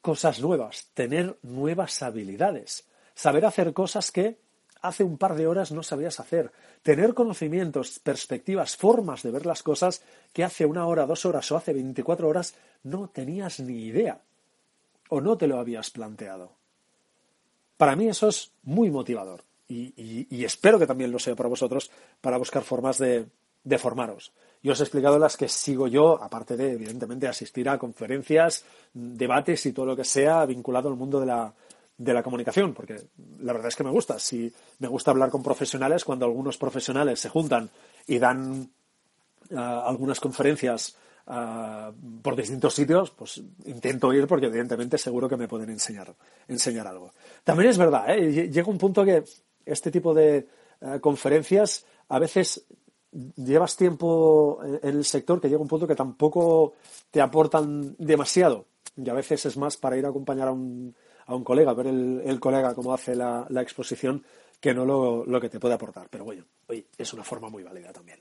cosas 0.00 0.40
nuevas, 0.40 0.88
tener 0.94 1.36
nuevas 1.42 2.02
habilidades, 2.02 2.86
saber 3.14 3.44
hacer 3.44 3.74
cosas 3.74 4.10
que 4.10 4.38
hace 4.80 5.04
un 5.04 5.18
par 5.18 5.34
de 5.34 5.46
horas 5.46 5.72
no 5.72 5.82
sabías 5.82 6.20
hacer, 6.20 6.50
tener 6.82 7.12
conocimientos, 7.12 7.98
perspectivas, 7.98 8.76
formas 8.76 9.22
de 9.22 9.30
ver 9.30 9.44
las 9.44 9.62
cosas 9.62 10.00
que 10.32 10.42
hace 10.42 10.64
una 10.64 10.86
hora, 10.86 11.04
dos 11.04 11.26
horas 11.26 11.52
o 11.52 11.56
hace 11.58 11.74
24 11.74 12.26
horas 12.26 12.54
no 12.82 13.10
tenías 13.10 13.60
ni 13.60 13.84
idea 13.84 14.22
o 15.14 15.20
no 15.20 15.36
te 15.36 15.46
lo 15.46 15.58
habías 15.58 15.90
planteado. 15.90 16.52
Para 17.76 17.96
mí 17.96 18.08
eso 18.08 18.28
es 18.28 18.50
muy 18.62 18.90
motivador 18.90 19.44
y, 19.68 20.42
espero 20.42 20.78
que 20.78 20.86
también 20.86 21.12
lo 21.12 21.18
sea 21.18 21.36
para 21.36 21.50
vosotros 21.50 21.90
para 22.22 22.38
buscar 22.38 22.62
formas 22.62 22.96
de, 22.96 23.26
formaros. 23.78 24.32
Yo 24.62 24.72
os 24.72 24.80
he 24.80 24.84
explicado 24.84 25.18
las 25.18 25.36
que 25.36 25.48
sigo 25.48 25.86
yo, 25.86 26.22
aparte 26.22 26.56
de, 26.56 26.72
evidentemente, 26.72 27.28
asistir 27.28 27.68
a 27.68 27.78
conferencias, 27.78 28.64
debates 28.94 29.66
y 29.66 29.72
todo 29.72 29.84
lo 29.84 29.96
que 29.96 30.04
sea 30.04 30.46
vinculado 30.46 30.88
al 30.88 30.96
mundo 30.96 31.20
de 31.20 31.26
la, 31.26 31.52
de 31.98 32.14
la 32.14 32.22
comunicación, 32.22 32.72
porque 32.72 32.96
la 33.40 33.52
verdad 33.52 33.68
es 33.68 33.76
que 33.76 33.84
me 33.84 33.90
gusta. 33.90 34.18
Si 34.18 34.50
me 34.78 34.88
gusta 34.88 35.10
hablar 35.10 35.28
con 35.28 35.42
profesionales, 35.42 36.06
cuando 36.06 36.24
algunos 36.24 36.56
profesionales 36.56 37.20
se 37.20 37.28
juntan 37.28 37.68
y 38.06 38.18
dan 38.18 38.70
ah, 39.54 39.84
algunas 39.86 40.20
conferencias 40.20 40.96
Ah, 41.26 41.92
por 42.20 42.34
distintos 42.34 42.74
sitios, 42.74 43.10
pues 43.12 43.40
intento 43.64 44.12
ir 44.12 44.26
porque 44.26 44.46
evidentemente 44.46 44.98
seguro 44.98 45.28
que 45.28 45.36
me 45.36 45.46
pueden 45.46 45.70
enseñar, 45.70 46.12
enseñar 46.48 46.86
algo. 46.88 47.12
También 47.44 47.70
es 47.70 47.78
verdad, 47.78 48.10
¿eh? 48.10 48.50
llega 48.50 48.68
un 48.68 48.78
punto 48.78 49.04
que 49.04 49.22
este 49.64 49.92
tipo 49.92 50.12
de 50.12 50.48
eh, 50.80 50.98
conferencias 51.00 51.86
a 52.08 52.18
veces 52.18 52.64
llevas 53.36 53.76
tiempo 53.76 54.60
en 54.64 54.96
el 54.96 55.04
sector 55.04 55.40
que 55.40 55.48
llega 55.48 55.62
un 55.62 55.68
punto 55.68 55.86
que 55.86 55.94
tampoco 55.94 56.74
te 57.10 57.20
aportan 57.20 57.94
demasiado 57.98 58.66
y 58.96 59.08
a 59.08 59.14
veces 59.14 59.46
es 59.46 59.56
más 59.56 59.76
para 59.76 59.96
ir 59.96 60.06
a 60.06 60.08
acompañar 60.08 60.48
a 60.48 60.52
un, 60.52 60.94
a 61.26 61.36
un 61.36 61.44
colega, 61.44 61.72
ver 61.72 61.86
el, 61.86 62.40
colega 62.40 62.74
cómo 62.74 62.92
hace 62.92 63.14
la, 63.14 63.46
exposición 63.60 64.24
que 64.60 64.74
no 64.74 64.84
lo, 64.84 65.24
lo, 65.24 65.40
que 65.40 65.48
te 65.48 65.60
puede 65.60 65.74
aportar. 65.74 66.08
Pero 66.10 66.24
bueno, 66.24 66.44
oye, 66.68 66.86
es 66.98 67.12
una 67.12 67.22
forma 67.22 67.48
muy 67.48 67.62
válida 67.62 67.92
también. 67.92 68.20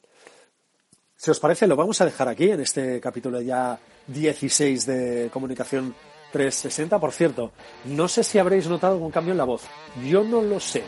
Si 1.22 1.30
os 1.30 1.40
parece, 1.40 1.68
lo 1.68 1.76
vamos 1.76 2.02
a 2.02 2.06
dejar 2.06 2.28
aquí 2.28 2.50
en 2.50 2.62
este 2.62 3.00
capítulo 3.00 3.40
ya 3.42 3.78
16 4.08 4.88
de 4.88 5.30
comunicación 5.32 5.94
360. 6.32 7.00
Por 7.00 7.12
cierto, 7.12 7.52
no 7.86 8.08
sé 8.08 8.24
si 8.24 8.40
habréis 8.40 8.68
notado 8.68 8.96
algún 8.96 9.12
cambio 9.12 9.34
en 9.34 9.38
la 9.38 9.44
voz. 9.44 9.62
Yo 10.04 10.24
no 10.24 10.42
lo 10.42 10.60
sé 10.60 10.82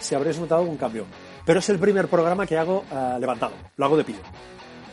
si 0.00 0.14
habréis 0.14 0.38
notado 0.38 0.62
algún 0.62 0.78
cambio. 0.78 1.04
Pero 1.44 1.58
es 1.58 1.68
el 1.68 1.78
primer 1.78 2.08
programa 2.08 2.46
que 2.46 2.56
hago 2.56 2.86
uh, 2.90 3.20
levantado, 3.20 3.52
lo 3.76 3.84
hago 3.84 3.98
de 3.98 4.04
pie. 4.04 4.16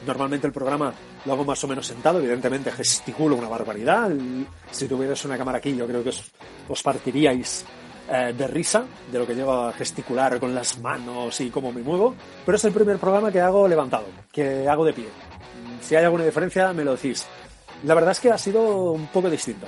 Normalmente 0.05 0.45
el 0.45 0.51
programa 0.51 0.93
lo 1.25 1.31
hago 1.31 1.45
más 1.45 1.63
o 1.63 1.67
menos 1.69 1.87
sentado, 1.87 2.19
evidentemente 2.19 2.69
gesticulo 2.73 3.37
una 3.37 3.47
barbaridad. 3.47 4.11
Si 4.71 4.89
tuvierais 4.89 5.23
una 5.23 5.37
cámara 5.37 5.59
aquí, 5.59 5.73
yo 5.73 5.87
creo 5.87 6.03
que 6.03 6.11
os 6.67 6.83
partiríais 6.83 7.65
eh, 8.09 8.33
de 8.37 8.47
risa 8.47 8.85
de 9.11 9.19
lo 9.19 9.27
que 9.27 9.35
llevo 9.35 9.53
a 9.53 9.73
gesticular 9.73 10.39
con 10.39 10.55
las 10.55 10.79
manos 10.79 11.39
y 11.41 11.49
cómo 11.49 11.71
me 11.71 11.81
muevo. 11.81 12.15
Pero 12.45 12.55
es 12.55 12.63
el 12.65 12.71
primer 12.71 12.97
programa 12.97 13.31
que 13.31 13.41
hago 13.41 13.67
levantado, 13.67 14.05
que 14.31 14.67
hago 14.67 14.85
de 14.85 14.93
pie. 14.93 15.07
Si 15.81 15.95
hay 15.95 16.05
alguna 16.05 16.25
diferencia, 16.25 16.71
me 16.73 16.83
lo 16.83 16.95
decís. 16.95 17.25
La 17.83 17.93
verdad 17.93 18.11
es 18.11 18.19
que 18.19 18.31
ha 18.31 18.37
sido 18.37 18.91
un 18.91 19.07
poco 19.07 19.29
distinto. 19.29 19.67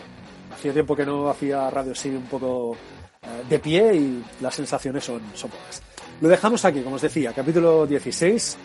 Hacía 0.51 0.73
tiempo 0.73 0.95
que 0.95 1.05
no 1.05 1.29
hacía 1.29 1.69
radio 1.69 1.91
así 1.91 2.09
un 2.09 2.23
poco 2.23 2.75
eh, 3.21 3.27
de 3.49 3.59
pie 3.59 3.95
y 3.95 4.23
las 4.41 4.55
sensaciones 4.55 5.03
son, 5.03 5.21
son 5.33 5.49
pocas. 5.49 5.81
Lo 6.21 6.27
dejamos 6.27 6.65
aquí, 6.65 6.81
como 6.81 6.95
os 6.95 7.01
decía, 7.01 7.31
capítulo 7.33 7.85
16. 7.85 8.57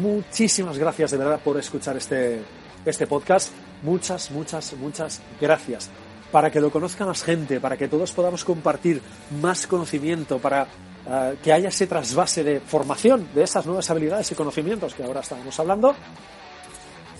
Muchísimas 0.00 0.78
gracias 0.78 1.10
de 1.10 1.18
verdad 1.18 1.40
por 1.42 1.58
escuchar 1.58 1.96
este, 1.96 2.40
este 2.84 3.06
podcast. 3.06 3.52
Muchas, 3.82 4.30
muchas, 4.30 4.72
muchas 4.74 5.20
gracias. 5.40 5.90
Para 6.32 6.50
que 6.50 6.60
lo 6.60 6.70
conozca 6.70 7.06
más 7.06 7.22
gente, 7.22 7.60
para 7.60 7.76
que 7.76 7.86
todos 7.86 8.10
podamos 8.10 8.44
compartir 8.44 9.00
más 9.40 9.66
conocimiento, 9.66 10.38
para 10.38 10.66
uh, 11.06 11.36
que 11.42 11.52
haya 11.52 11.68
ese 11.68 11.86
trasvase 11.86 12.42
de 12.42 12.58
formación 12.58 13.28
de 13.34 13.44
esas 13.44 13.66
nuevas 13.66 13.88
habilidades 13.90 14.32
y 14.32 14.34
conocimientos 14.34 14.94
que 14.94 15.04
ahora 15.04 15.20
estábamos 15.20 15.60
hablando. 15.60 15.94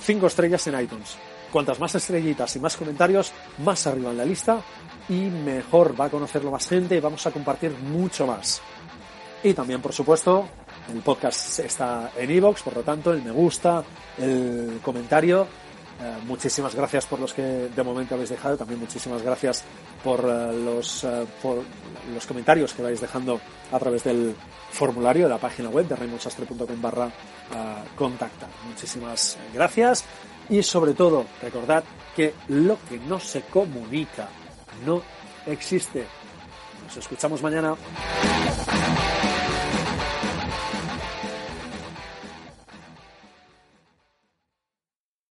Cinco 0.00 0.26
estrellas 0.26 0.66
en 0.66 0.80
iTunes. 0.80 1.16
Cuantas 1.52 1.78
más 1.78 1.94
estrellitas 1.94 2.56
y 2.56 2.60
más 2.60 2.76
comentarios, 2.76 3.32
más 3.58 3.86
arriba 3.86 4.10
en 4.10 4.16
la 4.16 4.24
lista 4.24 4.62
y 5.08 5.20
mejor 5.26 5.98
va 6.00 6.06
a 6.06 6.10
conocerlo 6.10 6.50
más 6.50 6.66
gente 6.66 6.96
y 6.96 7.00
vamos 7.00 7.26
a 7.26 7.30
compartir 7.30 7.70
mucho 7.72 8.26
más. 8.26 8.62
Y 9.44 9.52
también, 9.54 9.82
por 9.82 9.92
supuesto, 9.92 10.48
el 10.92 11.00
podcast 11.00 11.58
está 11.58 12.12
en 12.16 12.30
iVoox, 12.30 12.62
por 12.62 12.76
lo 12.76 12.82
tanto, 12.82 13.12
el 13.12 13.22
me 13.22 13.30
gusta, 13.30 13.82
el 14.18 14.80
comentario. 14.82 15.46
Eh, 16.00 16.18
muchísimas 16.26 16.74
gracias 16.74 17.06
por 17.06 17.20
los 17.20 17.32
que 17.32 17.42
de 17.42 17.82
momento 17.82 18.14
habéis 18.14 18.30
dejado. 18.30 18.56
También 18.56 18.80
muchísimas 18.80 19.22
gracias 19.22 19.64
por, 20.02 20.20
eh, 20.20 20.52
los, 20.52 21.04
eh, 21.04 21.26
por 21.40 21.62
los 22.12 22.26
comentarios 22.26 22.72
que 22.74 22.82
vais 22.82 23.00
dejando 23.00 23.40
a 23.70 23.78
través 23.78 24.04
del 24.04 24.34
formulario 24.70 25.24
de 25.24 25.30
la 25.30 25.38
página 25.38 25.68
web 25.68 25.86
de 25.86 25.96
raymonsastre.com 25.96 26.80
barra 26.80 27.10
contacta. 27.96 28.48
Muchísimas 28.66 29.36
gracias 29.52 30.04
y 30.48 30.62
sobre 30.62 30.94
todo 30.94 31.26
recordad 31.42 31.84
que 32.16 32.34
lo 32.48 32.78
que 32.88 32.98
no 32.98 33.20
se 33.20 33.42
comunica 33.42 34.28
no 34.86 35.02
existe. 35.46 36.06
Nos 36.86 36.96
escuchamos 36.96 37.42
mañana. 37.42 37.76